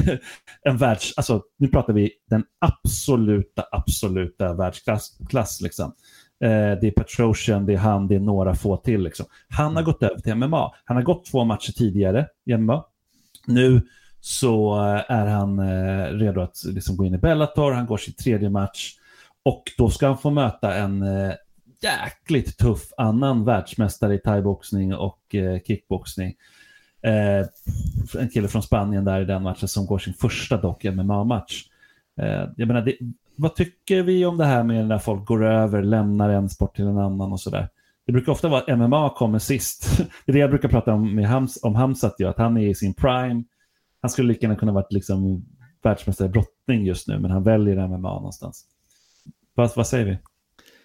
en 0.61 0.77
världs... 0.77 1.13
Alltså, 1.17 1.41
nu 1.57 1.67
pratar 1.67 1.93
vi 1.93 2.11
den 2.29 2.43
absoluta, 2.59 3.65
absoluta 3.71 4.53
världsklass. 4.53 5.17
Klass, 5.29 5.61
liksom. 5.61 5.93
Eh, 6.43 6.79
det 6.81 6.87
är 6.87 6.91
Petrosian, 6.91 7.65
det 7.65 7.73
är 7.73 7.77
han, 7.77 8.07
det 8.07 8.15
är 8.15 8.19
några 8.19 8.55
få 8.55 8.77
till. 8.77 9.03
Liksom. 9.03 9.25
Han 9.49 9.75
har 9.75 9.83
gått 9.83 10.03
över 10.03 10.19
till 10.19 10.35
MMA. 10.35 10.71
Han 10.85 10.97
har 10.97 11.03
gått 11.03 11.25
två 11.25 11.43
matcher 11.43 11.71
tidigare 11.71 12.27
i 12.45 12.57
MMA. 12.57 12.85
Nu 13.47 13.81
så 14.21 14.75
eh, 14.75 15.11
är 15.11 15.25
han 15.25 15.59
eh, 15.59 16.05
redo 16.05 16.41
att 16.41 16.63
liksom 16.65 16.97
gå 16.97 17.05
in 17.05 17.13
i 17.13 17.17
Bellator. 17.17 17.71
Han 17.71 17.85
går 17.85 17.97
sin 17.97 18.13
tredje 18.13 18.49
match. 18.49 18.96
Och 19.47 19.63
då 19.77 19.89
ska 19.89 20.07
han 20.07 20.17
få 20.17 20.29
möta 20.29 20.75
en 20.75 21.01
eh, 21.03 21.33
jäkligt 21.81 22.57
tuff 22.57 22.93
annan 22.97 23.45
världsmästare 23.45 24.13
i 24.13 24.17
thaiboxning 24.17 24.95
och 24.95 25.35
eh, 25.35 25.59
kickboxning. 25.67 26.35
Eh, 27.01 27.47
en 28.21 28.29
kille 28.33 28.47
från 28.47 28.63
Spanien 28.63 29.05
där 29.05 29.21
i 29.21 29.25
den 29.25 29.43
matchen 29.43 29.67
som 29.67 29.85
går 29.85 29.99
sin 29.99 30.13
första 30.13 30.57
dock 30.57 30.83
MMA-match. 30.83 31.63
Eh, 32.21 32.49
jag 32.57 32.67
menar, 32.67 32.81
det, 32.81 32.97
vad 33.35 33.55
tycker 33.55 34.03
vi 34.03 34.25
om 34.25 34.37
det 34.37 34.45
här 34.45 34.63
med 34.63 34.87
när 34.87 34.97
folk 34.97 35.25
går 35.25 35.45
över, 35.45 35.83
lämnar 35.83 36.29
en 36.29 36.49
sport 36.49 36.75
till 36.75 36.85
en 36.85 36.97
annan 36.97 37.31
och 37.31 37.39
sådär? 37.39 37.69
Det 38.05 38.11
brukar 38.11 38.31
ofta 38.31 38.47
vara 38.47 38.61
att 38.61 38.79
MMA 38.79 39.09
kommer 39.09 39.39
sist. 39.39 39.97
Det 40.25 40.31
är 40.31 40.33
det 40.33 40.39
jag 40.39 40.49
brukar 40.49 40.69
prata 40.69 40.93
om 40.93 41.15
med 41.15 41.27
Hams, 41.27 41.63
om 41.63 41.75
Hamzat, 41.75 42.15
ju, 42.19 42.27
att 42.27 42.37
han 42.37 42.57
är 42.57 42.67
i 42.67 42.75
sin 42.75 42.93
prime. 42.93 43.43
Han 44.01 44.09
skulle 44.09 44.27
lika 44.27 44.45
gärna 44.45 44.59
kunna 44.59 44.71
varit 44.71 44.91
liksom 44.91 45.45
världsmästare 45.83 46.27
i 46.27 46.31
brottning 46.31 46.85
just 46.85 47.07
nu, 47.07 47.19
men 47.19 47.31
han 47.31 47.43
väljer 47.43 47.87
MMA 47.87 48.13
någonstans. 48.13 48.65
Vad, 49.57 49.75
vad 49.75 49.87
säger 49.87 50.05
vi? 50.05 50.11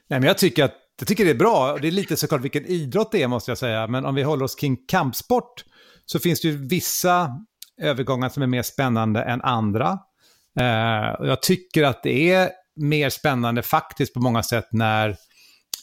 Nej, 0.08 0.20
men 0.20 0.22
jag 0.22 0.38
tycker 0.38 0.64
att 0.64 0.74
jag 0.98 1.08
tycker 1.08 1.24
det 1.24 1.30
är 1.30 1.34
bra. 1.34 1.78
Det 1.82 1.88
är 1.88 1.92
lite 1.92 2.16
såklart 2.16 2.40
vilken 2.40 2.66
idrott 2.66 3.12
det 3.12 3.22
är 3.22 3.28
måste 3.28 3.50
jag 3.50 3.58
säga. 3.58 3.86
Men 3.86 4.04
om 4.04 4.14
vi 4.14 4.22
håller 4.22 4.44
oss 4.44 4.54
kring 4.54 4.76
kampsport 4.86 5.64
så 6.06 6.18
finns 6.18 6.40
det 6.40 6.48
ju 6.48 6.68
vissa 6.68 7.30
övergångar 7.80 8.28
som 8.28 8.42
är 8.42 8.46
mer 8.46 8.62
spännande 8.62 9.22
än 9.22 9.42
andra. 9.42 9.98
Eh, 10.60 11.26
jag 11.26 11.42
tycker 11.42 11.82
att 11.82 12.02
det 12.02 12.32
är 12.32 12.50
mer 12.76 13.10
spännande 13.10 13.62
faktiskt 13.62 14.14
på 14.14 14.20
många 14.20 14.42
sätt 14.42 14.68
när 14.72 15.08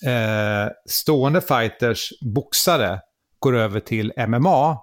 eh, 0.06 0.72
stående 0.90 1.42
fighters, 1.42 2.10
boxare, 2.22 3.00
går 3.40 3.56
över 3.56 3.80
till 3.80 4.14
MMA 4.28 4.78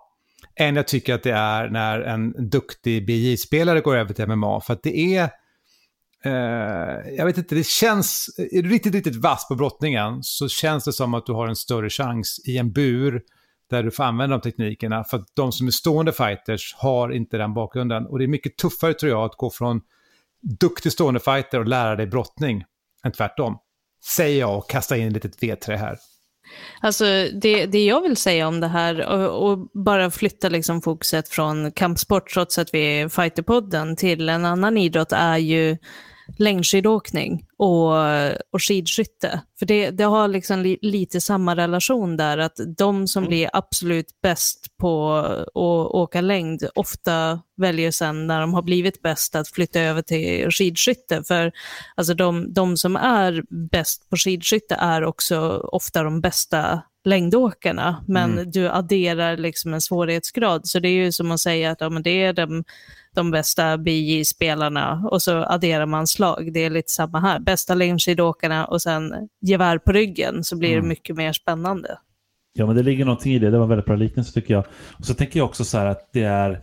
än 0.57 0.77
jag 0.77 0.89
tycker 0.89 1.15
att 1.15 1.23
det 1.23 1.33
är 1.33 1.69
när 1.69 2.01
en 2.01 2.51
duktig 2.51 3.07
BJ-spelare 3.07 3.81
går 3.81 3.97
över 3.97 4.15
till 4.15 4.27
MMA. 4.27 4.61
För 4.61 4.73
att 4.73 4.83
det 4.83 4.99
är, 5.17 5.31
Eh, 6.25 6.33
jag 7.17 7.27
vet 7.27 7.39
inte, 7.39 7.55
det 7.55 7.67
känns, 7.67 8.31
är 8.53 8.63
du 8.63 8.69
riktigt, 8.69 8.95
riktigt 8.95 9.17
vass 9.17 9.49
på 9.49 9.55
brottningen 9.55 10.23
så 10.23 10.49
känns 10.49 10.85
det 10.85 10.93
som 10.93 11.15
att 11.15 11.27
du 11.27 11.33
har 11.33 11.49
en 11.49 11.57
större 11.57 11.91
chans 11.91 12.41
i 12.45 12.59
en 12.59 12.73
bur 12.73 13.23
där 13.71 13.83
du 13.83 13.91
får 13.91 14.05
använda 14.05 14.37
de 14.37 14.51
teknikerna. 14.51 15.05
För 15.05 15.17
att 15.17 15.27
de 15.35 15.53
som 15.53 15.67
är 15.67 15.71
stående 15.71 16.13
fighters 16.13 16.75
har 16.75 17.11
inte 17.11 17.37
den 17.37 17.55
bakgrunden. 17.55 18.07
Och 18.07 18.19
det 18.19 18.25
är 18.25 18.29
mycket 18.29 18.57
tuffare 18.57 18.95
tror 18.95 19.13
jag 19.13 19.25
att 19.25 19.37
gå 19.37 19.51
från 19.51 19.81
duktig 20.61 20.93
stående 20.93 21.21
fighter 21.21 21.59
och 21.59 21.69
lära 21.69 21.97
dig 21.97 22.07
brottning 22.07 22.65
än 23.05 23.13
tvärtom. 23.13 23.59
Säger 24.05 24.41
jag 24.41 24.59
och 24.59 24.71
kastar 24.71 24.97
in 24.97 25.09
ett 25.09 25.15
litet 25.15 25.43
vedträ 25.43 25.77
här. 25.77 25.99
Alltså 26.81 27.05
det, 27.33 27.67
det 27.67 27.85
jag 27.85 28.01
vill 28.01 28.17
säga 28.17 28.49
om 28.49 28.61
det 28.61 28.69
här 28.69 29.07
och, 29.07 29.51
och, 29.51 29.59
bara 29.73 30.11
flytta 30.11 30.49
liksom 30.49 30.83
fokuset 30.83 31.29
från 31.29 31.73
kampsport 31.73 32.33
trots 32.33 32.59
att 32.59 32.75
vi 32.75 33.01
är 33.01 33.09
fighterpodden 33.09 33.97
till 33.97 34.29
en 34.29 34.45
annan 34.45 34.79
idrott 34.79 35.13
är 35.13 35.37
ju 35.37 35.77
längdskidåkning 36.39 37.45
och, 37.59 37.93
och 38.53 38.63
skidskytte. 38.63 39.41
För 39.59 39.67
det, 39.67 39.91
det 39.91 40.05
har 40.05 40.29
liksom 40.29 40.63
li, 40.63 40.79
lite 40.83 41.21
samma 41.21 41.57
relation 41.57 42.17
där, 42.17 42.39
att 42.39 42.61
de 42.79 43.09
som 43.09 43.23
mm. 43.23 43.29
blir 43.29 43.51
absolut 43.53 44.21
bäst 44.23 44.67
på 44.81 45.13
att 45.15 45.57
åka 45.95 46.21
längd 46.21 46.69
ofta 46.75 47.41
väljer 47.57 47.91
sen 47.91 48.27
när 48.27 48.41
de 48.41 48.55
har 48.55 48.63
blivit 48.63 49.03
bäst 49.03 49.35
att 49.35 49.49
flytta 49.49 49.81
över 49.81 50.03
till 50.03 50.51
skidskytte. 50.51 51.23
För 51.25 51.53
alltså 51.95 52.15
de, 52.15 52.53
de 52.53 52.77
som 52.77 52.97
är 52.97 53.43
bäst 53.71 54.11
på 54.11 54.17
skidskytte 54.17 54.75
är 54.75 55.05
också 55.05 55.69
ofta 55.73 56.03
de 56.03 56.21
bästa 56.21 56.83
längdåkarna, 57.07 58.05
men 58.09 58.33
mm. 58.33 58.51
du 58.51 58.69
adderar 58.69 59.37
liksom 59.37 59.75
en 59.75 59.81
svårighetsgrad. 59.81 60.69
Så 60.69 60.79
det 60.79 60.89
är 60.89 61.05
ju 61.05 61.13
som 61.13 61.31
att 61.31 61.41
säga 61.41 61.71
att 61.71 61.81
ja, 61.81 61.89
men 61.89 62.03
det 62.03 62.23
är 62.23 62.33
de, 62.33 62.65
de 63.15 63.31
bästa 63.31 63.79
BJ-spelarna 63.79 65.09
och 65.11 65.23
så 65.23 65.45
adderar 65.45 65.87
man 65.87 66.07
slag. 66.07 66.53
Det 66.53 66.65
är 66.65 66.71
lite 66.71 66.93
samma 66.93 67.21
här. 67.21 67.39
Bästa 67.47 67.75
längdskidåkarna 67.75 68.65
och 68.65 68.83
sen 68.83 69.29
gevär 69.41 69.79
på 69.79 69.93
ryggen 69.93 70.45
så 70.45 70.57
blir 70.57 70.69
det 70.69 70.77
mm. 70.77 70.89
mycket 70.89 71.17
mer 71.17 71.33
spännande. 71.33 71.99
Ja, 72.53 72.67
men 72.67 72.77
det 72.77 72.83
ligger 72.83 73.05
någonting 73.05 73.33
i 73.33 73.39
det. 73.39 73.51
Det 73.51 73.59
var 73.59 73.67
väldigt 73.67 73.87
bra 73.87 73.97
liknelse 73.97 74.33
tycker 74.33 74.55
jag. 74.55 74.65
Och 74.99 75.05
så 75.05 75.15
tänker 75.15 75.41
jag 75.41 75.47
också 75.47 75.65
så 75.65 75.79
här 75.79 75.87
att 75.87 76.09
det 76.13 76.23
är 76.23 76.61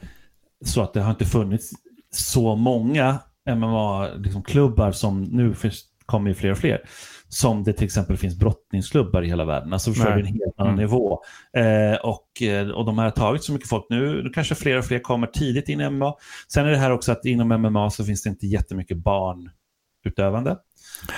så 0.65 0.82
att 0.82 0.93
det 0.93 1.02
har 1.02 1.12
inte 1.12 1.26
funnits 1.26 1.72
så 2.12 2.56
många 2.56 3.19
MMA-klubbar 3.50 4.88
liksom, 4.88 5.26
som 5.26 5.38
nu 5.38 5.56
kommer 6.06 6.34
fler 6.34 6.52
och 6.52 6.58
fler 6.58 6.82
som 7.34 7.63
det 7.63 7.74
till 7.74 7.86
exempel 7.86 8.17
finns 8.17 8.39
brottningsklubbar 8.39 9.22
i 9.22 9.28
hela 9.28 9.46
världen. 9.46 9.74
Alltså 9.74 9.91
förstår 9.91 10.12
en 10.12 10.26
helt 10.26 10.54
annan 10.58 10.74
mm. 10.74 10.86
nivå. 10.86 11.19
Eh, 11.58 11.96
och, 12.04 12.41
eh, 12.41 12.69
och 12.69 12.86
de 12.86 12.98
har 12.98 13.10
tagit 13.10 13.43
så 13.43 13.54
mycket 13.54 13.69
folk 13.69 13.86
nu. 13.89 14.24
Nu 14.24 14.30
kanske 14.30 14.56
fler 14.56 14.78
och 14.78 14.86
fler 14.86 15.00
kommer 15.00 15.28
tidigt 15.28 15.69
in 15.69 15.82
i 15.82 15.89
MMA. 15.89 16.13
Sen 16.54 16.65
är 16.65 16.72
det 16.72 16.78
här 16.78 16.91
också 16.91 17.12
att 17.12 17.26
inom 17.26 17.48
MMA 17.62 17.89
så 17.89 18.06
finns 18.06 18.24
det 18.24 18.30
inte 18.30 18.48
jättemycket 18.48 18.98
barnutövande. 18.98 20.58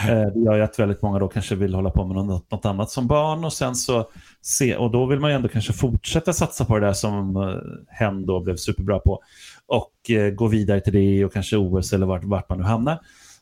Eh, 0.10 0.34
det 0.34 0.40
gör 0.40 0.56
ju 0.56 0.62
att 0.62 0.80
väldigt 0.80 1.02
många 1.02 1.20
då 1.20 1.28
kanske 1.28 1.56
vill 1.56 1.76
hålla 1.76 1.90
på 1.90 2.06
med 2.06 2.16
något, 2.16 2.52
något 2.52 2.66
annat 2.66 2.90
som 2.90 3.08
barn 3.08 3.46
och 3.46 3.54
sen 3.54 3.76
så 3.76 4.10
se, 4.42 4.76
och 4.76 4.92
då 4.92 5.06
vill 5.06 5.20
man 5.20 5.30
ju 5.30 5.36
ändå 5.36 5.48
kanske 5.48 5.74
fortsätta 5.74 6.34
satsa 6.34 6.66
på 6.66 6.80
det 6.80 6.86
där 6.86 6.94
som 6.94 7.36
eh, 7.36 7.98
hen 8.00 8.26
då 8.26 8.40
blev 8.40 8.56
superbra 8.56 9.00
på 9.00 9.22
och 9.68 10.12
eh, 10.12 10.30
gå 10.30 10.48
vidare 10.48 10.82
till 10.82 10.94
det 10.94 11.26
och 11.26 11.34
kanske 11.34 11.58
OS 11.58 11.94
eller 11.94 12.06
vart, 12.06 12.24
vart 12.24 12.50
man 12.50 12.58
nu 12.58 12.64
hamnar 12.64 13.00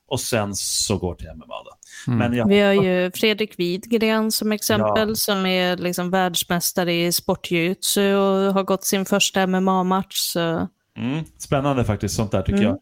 och 0.08 0.20
sen 0.20 0.56
så 0.56 0.98
går 0.98 1.16
till 1.16 1.28
MMA. 1.36 1.56
Då. 1.66 1.72
Mm. 2.12 2.20
Men 2.20 2.38
jag... 2.38 2.48
Vi 2.48 2.60
har 2.60 2.74
ju 2.74 3.12
Fredrik 3.12 3.60
Widgren 3.60 4.32
som 4.32 4.52
exempel 4.52 5.10
ja. 5.10 5.16
som 5.16 5.46
är 5.46 5.78
liksom 5.78 6.10
världsmästare 6.10 6.94
i 6.94 7.12
sportjutsu 7.12 8.16
och 8.16 8.54
har 8.54 8.64
gått 8.64 8.84
sin 8.84 9.06
första 9.06 9.48
MMA-match. 9.48 10.16
Så... 10.16 10.68
Mm. 10.98 11.24
Spännande 11.38 11.84
faktiskt, 11.84 12.16
sånt 12.16 12.32
där 12.32 12.42
tycker 12.42 12.64
mm. 12.64 12.78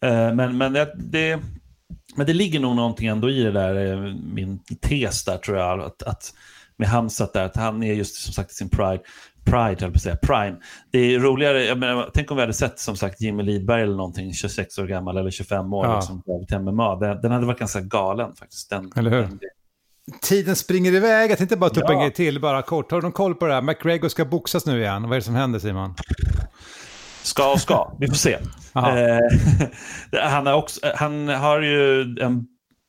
jag. 0.00 0.36
Men, 0.36 0.58
men, 0.58 0.72
det, 0.72 0.94
det, 0.96 1.40
men 2.14 2.26
det 2.26 2.32
ligger 2.32 2.60
nog 2.60 2.76
någonting 2.76 3.06
ändå 3.06 3.30
i 3.30 3.42
det 3.42 3.52
där, 3.52 3.92
eh, 3.92 4.14
min 4.14 4.58
tes 4.80 5.24
där 5.24 5.38
tror 5.38 5.58
jag, 5.58 5.80
att, 5.80 6.02
att 6.02 6.34
med 6.76 6.88
Hamsat 6.88 7.32
där, 7.32 7.44
att 7.44 7.56
han 7.56 7.82
är 7.82 7.94
just 7.94 8.14
som 8.14 8.32
sagt 8.32 8.50
i 8.50 8.54
sin 8.54 8.68
pride. 8.68 9.02
Pride, 9.44 9.76
höll 9.80 9.90
på 9.90 9.96
att 9.96 10.02
säga, 10.02 10.16
Prime. 10.16 10.56
Det 10.90 10.98
är 10.98 11.18
roligare, 11.18 11.64
jag 11.64 11.78
menar, 11.78 12.10
tänk 12.14 12.30
om 12.30 12.36
vi 12.36 12.40
hade 12.40 12.52
sett 12.52 12.78
som 12.78 12.96
sagt 12.96 13.20
Jimmy 13.20 13.42
Lidberg 13.42 13.82
eller 13.82 13.96
någonting, 13.96 14.32
26 14.32 14.78
år 14.78 14.86
gammal 14.86 15.16
eller 15.16 15.30
25 15.30 15.72
år, 15.72 15.86
ja. 15.86 15.96
liksom, 15.96 16.22
till 16.48 16.58
MMA. 16.58 16.96
Den, 16.96 17.20
den 17.20 17.30
hade 17.30 17.46
varit 17.46 17.58
ganska 17.58 17.80
galen 17.80 18.34
faktiskt. 18.34 18.70
Den, 18.70 18.92
eller 18.96 19.10
hur? 19.10 19.22
Den, 19.22 19.38
Tiden 20.22 20.56
springer 20.56 20.92
iväg, 20.92 21.30
jag 21.30 21.38
tänkte 21.38 21.56
bara 21.56 21.70
ta 21.70 21.80
upp 21.80 21.86
ja. 21.88 21.94
en 21.94 22.00
grej 22.00 22.12
till, 22.12 22.40
bara 22.40 22.62
kort. 22.62 22.90
Har 22.90 22.98
du 22.98 23.02
någon 23.02 23.12
koll 23.12 23.34
på 23.34 23.46
det 23.46 23.54
här? 23.54 23.62
McGregor 23.62 24.08
ska 24.08 24.24
boxas 24.24 24.66
nu 24.66 24.80
igen, 24.80 25.02
vad 25.02 25.12
är 25.12 25.16
det 25.16 25.22
som 25.22 25.34
händer 25.34 25.58
Simon? 25.58 25.94
Ska 27.24 27.52
och 27.52 27.60
ska, 27.60 27.96
vi 28.00 28.06
får 28.06 28.14
se. 28.14 28.32
eh, 28.74 29.18
han, 30.30 30.46
har 30.46 30.54
också, 30.54 30.80
han 30.94 31.28
har 31.28 31.60
ju 31.60 32.00
en 32.20 32.46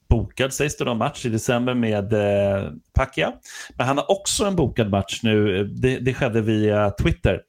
bokad, 0.09 0.53
sägs 0.53 0.77
det 0.77 0.85
då, 0.85 0.93
match 0.93 1.25
i 1.25 1.29
december 1.29 1.73
med 1.73 2.13
eh, 2.13 2.69
Pacquiao. 2.93 3.31
Men 3.77 3.87
han 3.87 3.97
har 3.97 4.11
också 4.11 4.45
en 4.45 4.55
bokad 4.55 4.89
match 4.89 5.19
nu, 5.23 5.63
det, 5.63 5.99
det 5.99 6.13
skedde 6.13 6.41
via 6.41 6.91
Twitter, 6.91 7.41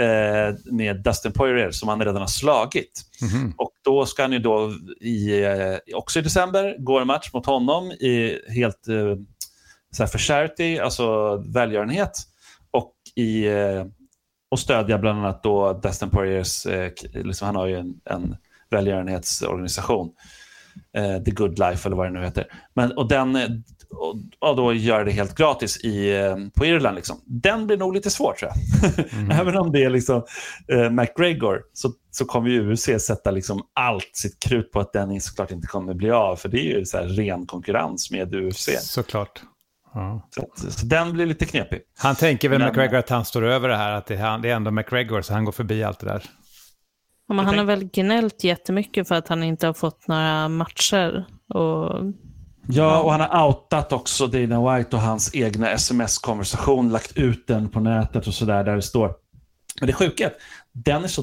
eh, 0.00 0.56
med 0.64 1.02
Dustin 1.02 1.32
Poirier 1.32 1.70
som 1.70 1.88
han 1.88 2.00
redan 2.00 2.16
har 2.16 2.26
slagit. 2.26 3.02
Mm 3.22 3.34
-hmm. 3.34 3.52
Och 3.56 3.72
då 3.84 4.06
ska 4.06 4.22
han 4.22 4.32
ju 4.32 4.38
då, 4.38 4.72
i, 5.00 5.44
eh, 5.44 5.96
också 5.96 6.18
i 6.18 6.22
december, 6.22 6.76
gå 6.78 6.98
en 6.98 7.06
match 7.06 7.30
mot 7.32 7.46
honom 7.46 7.90
i 7.90 8.38
helt 8.48 8.88
eh, 8.88 9.16
så 9.96 10.02
här 10.02 10.06
för 10.06 10.18
charity, 10.18 10.78
alltså 10.78 11.36
välgörenhet. 11.36 12.12
Och, 12.70 12.92
i, 13.16 13.46
eh, 13.46 13.84
och 14.54 14.60
stödja 14.60 14.98
bland 14.98 15.18
annat 15.18 15.42
då 15.42 15.72
Dustin 15.72 16.10
Poiriers, 16.10 16.66
eh, 16.66 16.92
liksom, 17.12 17.46
han 17.46 17.56
har 17.56 17.66
ju 17.66 17.76
en, 17.76 17.94
en 18.04 18.36
välgörenhetsorganisation 18.70 20.10
eh, 20.96 21.22
The 21.22 21.30
Good 21.30 21.58
Life 21.58 21.88
eller 21.88 21.96
vad 21.96 22.06
det 22.06 22.10
nu 22.10 22.24
heter. 22.24 22.46
Men, 22.74 22.92
och 22.92 23.08
den, 23.08 23.36
och, 23.90 24.16
och 24.38 24.56
då 24.56 24.72
gör 24.72 25.04
det 25.04 25.10
helt 25.10 25.34
gratis 25.34 25.84
i, 25.84 26.16
eh, 26.16 26.36
på 26.54 26.66
Irland. 26.66 26.96
Liksom. 26.96 27.20
Den 27.24 27.66
blir 27.66 27.76
nog 27.76 27.94
lite 27.94 28.10
svår 28.10 28.32
tror 28.32 28.50
jag. 28.50 29.12
Mm. 29.12 29.30
Även 29.40 29.56
om 29.56 29.72
det 29.72 29.84
är 29.84 29.90
liksom, 29.90 30.22
eh, 30.68 30.90
McGregor 30.90 31.62
så, 31.72 31.92
så 32.10 32.24
kommer 32.24 32.50
ju 32.50 32.72
UFC 32.72 32.88
sätta 33.00 33.30
liksom 33.30 33.62
allt 33.72 34.10
sitt 34.12 34.42
krut 34.42 34.72
på 34.72 34.80
att 34.80 34.92
den 34.92 35.20
såklart 35.20 35.50
inte 35.50 35.66
kommer 35.66 35.94
bli 35.94 36.10
av. 36.10 36.36
För 36.36 36.48
det 36.48 36.58
är 36.58 36.78
ju 36.78 36.84
så 36.84 36.98
ren 36.98 37.46
konkurrens 37.46 38.10
med 38.10 38.34
UFC. 38.34 38.68
Såklart. 38.80 39.42
Ja. 39.94 40.28
Så, 40.30 40.70
så, 40.70 40.86
den 40.86 41.12
blir 41.12 41.26
lite 41.26 41.46
knepig. 41.46 41.80
Han 41.98 42.14
tänker 42.14 42.48
väl 42.48 42.58
Men, 42.58 42.68
McGregor 42.68 42.98
att 42.98 43.10
han 43.10 43.24
står 43.24 43.42
över 43.42 43.68
det 43.68 43.76
här, 43.76 43.92
att 43.92 44.06
det, 44.06 44.16
det 44.16 44.50
är 44.50 44.54
ändå 44.56 44.70
McGregor 44.70 45.22
så 45.22 45.32
han 45.32 45.44
går 45.44 45.52
förbi 45.52 45.84
allt 45.84 46.00
det 46.00 46.06
där. 46.06 46.22
Men 47.28 47.38
han 47.38 47.58
har 47.58 47.64
väl 47.64 47.84
gnällt 47.84 48.44
jättemycket 48.44 49.08
för 49.08 49.14
att 49.14 49.28
han 49.28 49.42
inte 49.42 49.66
har 49.66 49.74
fått 49.74 50.08
några 50.08 50.48
matcher. 50.48 51.24
Och... 51.48 52.12
Ja, 52.68 53.00
och 53.02 53.12
han 53.12 53.20
har 53.20 53.46
outat 53.46 53.92
också 53.92 54.26
Dana 54.26 54.76
White 54.76 54.96
och 54.96 55.02
hans 55.02 55.34
egna 55.34 55.70
sms-konversation, 55.70 56.92
lagt 56.92 57.16
ut 57.16 57.46
den 57.46 57.68
på 57.68 57.80
nätet 57.80 58.26
och 58.26 58.34
sådär, 58.34 58.64
där 58.64 58.76
det 58.76 58.82
står. 58.82 59.14
Men 59.80 59.86
det 59.86 59.92
sjuka 59.92 60.24
är 60.24 60.26
att 60.26 60.36
den 60.72 61.04
är 61.04 61.08
så 61.08 61.22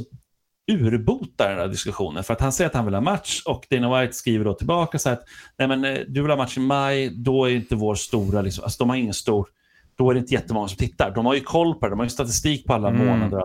urbota 0.71 1.49
den 1.49 1.57
här 1.57 1.67
diskussionen. 1.67 2.23
För 2.23 2.33
att 2.33 2.41
han 2.41 2.51
säger 2.51 2.69
att 2.69 2.75
han 2.75 2.85
vill 2.85 2.93
ha 2.93 3.01
match 3.01 3.41
och 3.45 3.67
Dana 3.69 4.01
White 4.01 4.13
skriver 4.13 4.45
då 4.45 4.53
tillbaka 4.53 4.99
så 4.99 5.09
att 5.09 5.23
Nej, 5.57 5.67
men, 5.67 5.85
eh, 5.85 5.99
du 6.07 6.21
vill 6.21 6.31
ha 6.31 6.37
match 6.37 6.57
i 6.57 6.59
maj, 6.59 7.09
då 7.09 7.45
är 7.45 7.55
inte 7.55 7.75
vår 7.75 7.95
stora, 7.95 8.41
liksom, 8.41 8.63
alltså, 8.63 8.83
de 8.83 8.89
har 8.89 8.97
ingen 8.97 9.13
stor 9.13 9.47
då 9.95 10.09
är 10.09 10.13
det 10.13 10.19
inte 10.19 10.33
jättemånga 10.33 10.67
som 10.67 10.77
tittar. 10.77 11.11
De 11.11 11.25
har 11.25 11.33
ju 11.33 11.41
koll 11.41 11.75
på 11.75 11.85
det, 11.85 11.89
de 11.89 11.99
har 11.99 12.05
ju 12.05 12.09
statistik 12.09 12.65
på 12.65 12.73
alla 12.73 12.89
mm. 12.89 13.07
månader. 13.07 13.43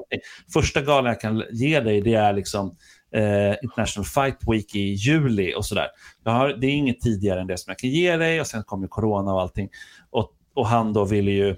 Första 0.53 0.83
galan 0.83 1.07
jag 1.07 1.21
kan 1.21 1.45
ge 1.53 1.81
dig 1.81 2.01
det 2.01 2.15
är 2.15 2.33
liksom 2.33 2.77
eh, 3.15 3.55
International 3.62 4.05
Fight 4.05 4.39
Week 4.47 4.75
i 4.75 4.93
juli 4.93 5.55
och 5.55 5.65
sådär. 5.65 5.89
det 6.61 6.67
är 6.67 6.71
inget 6.71 7.01
tidigare 7.01 7.41
än 7.41 7.47
det 7.47 7.59
som 7.59 7.71
jag 7.71 7.79
kan 7.79 7.91
ge 7.91 8.17
dig 8.17 8.41
och 8.41 8.47
sen 8.47 8.62
kommer 8.62 8.87
corona 8.89 9.35
och 9.35 9.41
allting. 9.41 9.69
Och, 10.11 10.33
och 10.55 10.67
han 10.67 10.93
då 10.93 11.05
ville 11.05 11.31
ju 11.31 11.57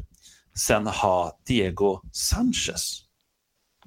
sen 0.59 0.87
ha 0.87 1.39
Diego 1.47 2.01
Sanchez. 2.13 3.08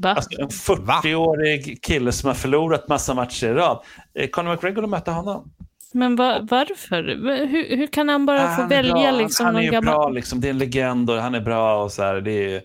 Alltså 0.10 0.42
en 0.42 0.50
40-årig 0.50 1.84
kille 1.84 2.12
som 2.12 2.28
har 2.28 2.34
förlorat 2.34 2.88
massa 2.88 3.14
matcher 3.14 3.48
i 3.48 3.54
rad. 3.54 3.84
Eh, 4.14 4.30
Conor 4.30 4.52
McGregor 4.52 4.88
mötte 4.88 5.12
honom. 5.12 5.52
Men 5.94 6.16
va, 6.16 6.48
varför? 6.50 7.04
Hur, 7.48 7.78
hur, 7.78 7.88
kan 7.88 8.10
han 8.10 8.26
bara 8.26 8.40
få 8.40 8.62
han 8.62 8.70
välja? 8.70 9.12
Liksom, 9.12 9.46
han, 9.46 9.56
han 9.56 9.64
är 9.64 9.72
gammal... 9.72 9.94
bra, 9.94 10.10
liksom, 10.10 10.42
det 10.42 10.48
är 10.48 10.50
en 10.50 10.58
legend 10.58 11.10
och 11.10 11.16
han 11.16 11.36
är 11.36 11.42
bra. 11.42 11.84
Och 11.84 11.92
så 11.92 12.04
här, 12.04 12.22
det 12.22 12.56
är, 12.56 12.62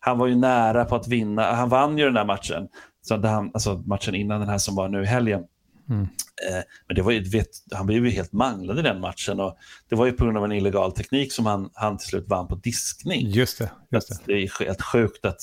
han 0.00 0.18
var 0.18 0.26
ju 0.26 0.34
nära 0.34 0.84
på 0.84 0.96
att 0.96 1.08
vinna. 1.08 1.52
Han 1.52 1.68
vann 1.68 1.98
ju 1.98 2.04
den 2.04 2.14
där 2.14 2.24
matchen. 2.24 2.68
Så 3.02 3.26
han, 3.26 3.50
alltså 3.54 3.82
matchen 3.86 4.14
innan 4.14 4.40
den 4.40 4.48
här 4.48 4.58
som 4.58 4.76
var 4.76 4.88
nu 4.88 5.02
i 5.02 5.06
helgen. 5.06 5.42
Mm. 5.88 6.02
Eh, 6.02 6.62
men 6.86 6.96
det 6.96 7.02
var 7.02 7.12
ju, 7.12 7.22
vet, 7.22 7.48
han 7.74 7.86
blev 7.86 8.06
ju 8.06 8.10
helt 8.10 8.32
manglad 8.32 8.78
i 8.78 8.82
den 8.82 9.00
matchen. 9.00 9.40
Och 9.40 9.56
det 9.88 9.96
var 9.96 10.06
ju 10.06 10.12
på 10.12 10.24
grund 10.24 10.38
av 10.38 10.44
en 10.44 10.52
illegal 10.52 10.92
teknik 10.92 11.32
som 11.32 11.46
han, 11.46 11.70
han 11.74 11.98
till 11.98 12.08
slut 12.08 12.28
vann 12.28 12.48
på 12.48 12.54
diskning. 12.54 13.26
Just 13.30 13.58
det. 13.58 13.70
Just 13.90 14.08
det. 14.08 14.32
det 14.32 14.32
är 14.32 14.64
helt 14.64 14.82
sjukt 14.82 15.24
att... 15.24 15.42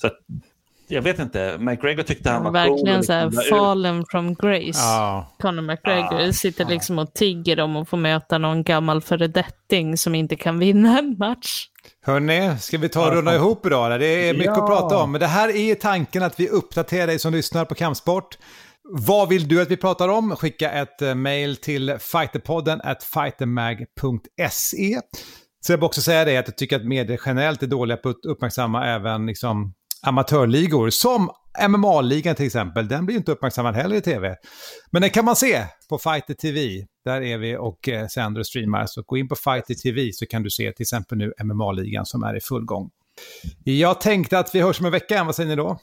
Så 0.00 0.06
att 0.06 0.18
jag 0.88 1.02
vet 1.02 1.18
inte, 1.18 1.56
McGregor 1.58 2.02
tyckte 2.02 2.30
han 2.30 2.44
var 2.44 2.50
Verkligen 2.50 2.94
cool. 2.96 3.04
så 3.04 3.12
här, 3.12 3.24
liksom, 3.30 3.44
fallen 3.58 4.04
from 4.10 4.34
grace. 4.34 4.78
Ja. 4.80 5.36
Conor 5.42 5.62
McGregor 5.62 6.32
sitter 6.32 6.64
liksom 6.64 6.98
och 6.98 7.14
tigger 7.14 7.60
om 7.60 7.76
att 7.76 7.88
få 7.88 7.96
möta 7.96 8.38
någon 8.38 8.62
gammal 8.62 9.00
föredetting 9.02 9.96
som 9.96 10.14
inte 10.14 10.36
kan 10.36 10.58
vinna 10.58 10.98
en 10.98 11.16
match. 11.18 11.64
Hörni, 12.06 12.56
ska 12.60 12.78
vi 12.78 12.88
ta 12.88 13.06
och 13.06 13.12
runda 13.14 13.34
ihop 13.34 13.66
idag? 13.66 14.00
Det 14.00 14.06
är 14.06 14.32
mycket 14.32 14.46
Ja. 14.46 14.62
att 14.62 14.66
prata 14.68 14.96
om. 14.98 15.12
Men 15.12 15.20
det 15.20 15.26
här 15.26 15.56
är 15.56 15.74
tanken 15.74 16.22
att 16.22 16.40
vi 16.40 16.48
uppdaterar 16.48 17.06
dig 17.06 17.18
som 17.18 17.32
lyssnar 17.32 17.64
på 17.64 17.74
Kampsport. 17.74 18.38
Vad 18.90 19.28
vill 19.28 19.48
du 19.48 19.62
att 19.62 19.70
vi 19.70 19.76
pratar 19.76 20.08
om? 20.08 20.36
Skicka 20.36 20.70
ett 20.70 21.02
eh, 21.02 21.14
mail 21.14 21.56
till 21.56 21.96
fighterpodden 21.98 22.80
at 22.84 23.02
fightermag.se. 23.04 25.00
Så 25.60 25.72
jag 25.72 25.76
vill 25.78 25.84
också 25.84 26.00
säga 26.00 26.24
det 26.24 26.36
att 26.36 26.48
jag 26.48 26.56
tycker 26.56 26.76
att 26.76 26.84
medier 26.84 27.20
generellt 27.26 27.62
är 27.62 27.66
dåliga 27.66 27.96
på 27.96 28.08
att 28.08 28.24
uppmärksamma 28.28 28.86
även 28.86 29.26
liksom, 29.26 29.74
amatörligor. 30.02 30.90
Som 30.90 31.30
MMA-ligan 31.68 32.34
till 32.34 32.46
exempel, 32.46 32.88
den 32.88 33.06
blir 33.06 33.16
inte 33.16 33.32
uppmärksammad 33.32 33.74
heller 33.74 33.96
i 33.96 34.00
tv. 34.00 34.36
Men 34.90 35.02
den 35.02 35.10
kan 35.10 35.24
man 35.24 35.36
se 35.36 35.64
på 35.88 35.98
Fighter 35.98 36.34
TV. 36.34 36.86
Där 37.04 37.22
är 37.22 37.38
vi 37.38 37.56
och 37.56 37.88
eh, 37.88 38.06
sänder 38.06 38.40
och 38.40 38.46
streamar. 38.46 38.86
Så 38.86 39.02
gå 39.02 39.16
in 39.16 39.28
på 39.28 39.34
Fighter 39.34 39.74
TV 39.74 40.12
så 40.12 40.26
kan 40.26 40.42
du 40.42 40.50
se 40.50 40.72
till 40.72 40.84
exempel 40.84 41.18
nu 41.18 41.32
MMA-ligan 41.44 42.06
som 42.06 42.22
är 42.22 42.36
i 42.36 42.40
full 42.40 42.64
gång. 42.64 42.90
Jag 43.64 44.00
tänkte 44.00 44.38
att 44.38 44.54
vi 44.54 44.60
hörs 44.60 44.80
om 44.80 44.86
en 44.86 44.92
vecka, 44.92 45.24
vad 45.24 45.34
säger 45.34 45.48
ni 45.48 45.56
då? 45.56 45.78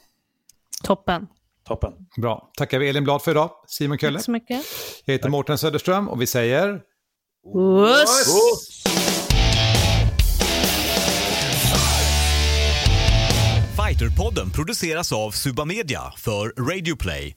Toppen. 0.84 1.26
Toppen. 1.64 1.92
Bra, 2.16 2.50
tackar 2.58 2.78
vi 2.78 2.88
Elin 2.88 3.04
Blad 3.04 3.22
för 3.22 3.30
idag. 3.30 3.50
Simon 3.66 3.98
Kölle. 3.98 4.18
Tack 4.18 4.24
så 4.24 4.30
mycket. 4.30 4.64
Jag 5.04 5.12
heter 5.12 5.28
Mårten 5.28 5.58
Söderström 5.58 6.08
och 6.08 6.22
vi 6.22 6.26
säger... 6.26 6.80
Puss! 7.52 8.75
Fighterpodden 13.98 14.50
produceras 14.50 15.12
av 15.12 15.30
Suba 15.30 15.64
Media 15.64 16.12
för 16.16 16.48
Radio 16.48 16.96
Play. 16.96 17.36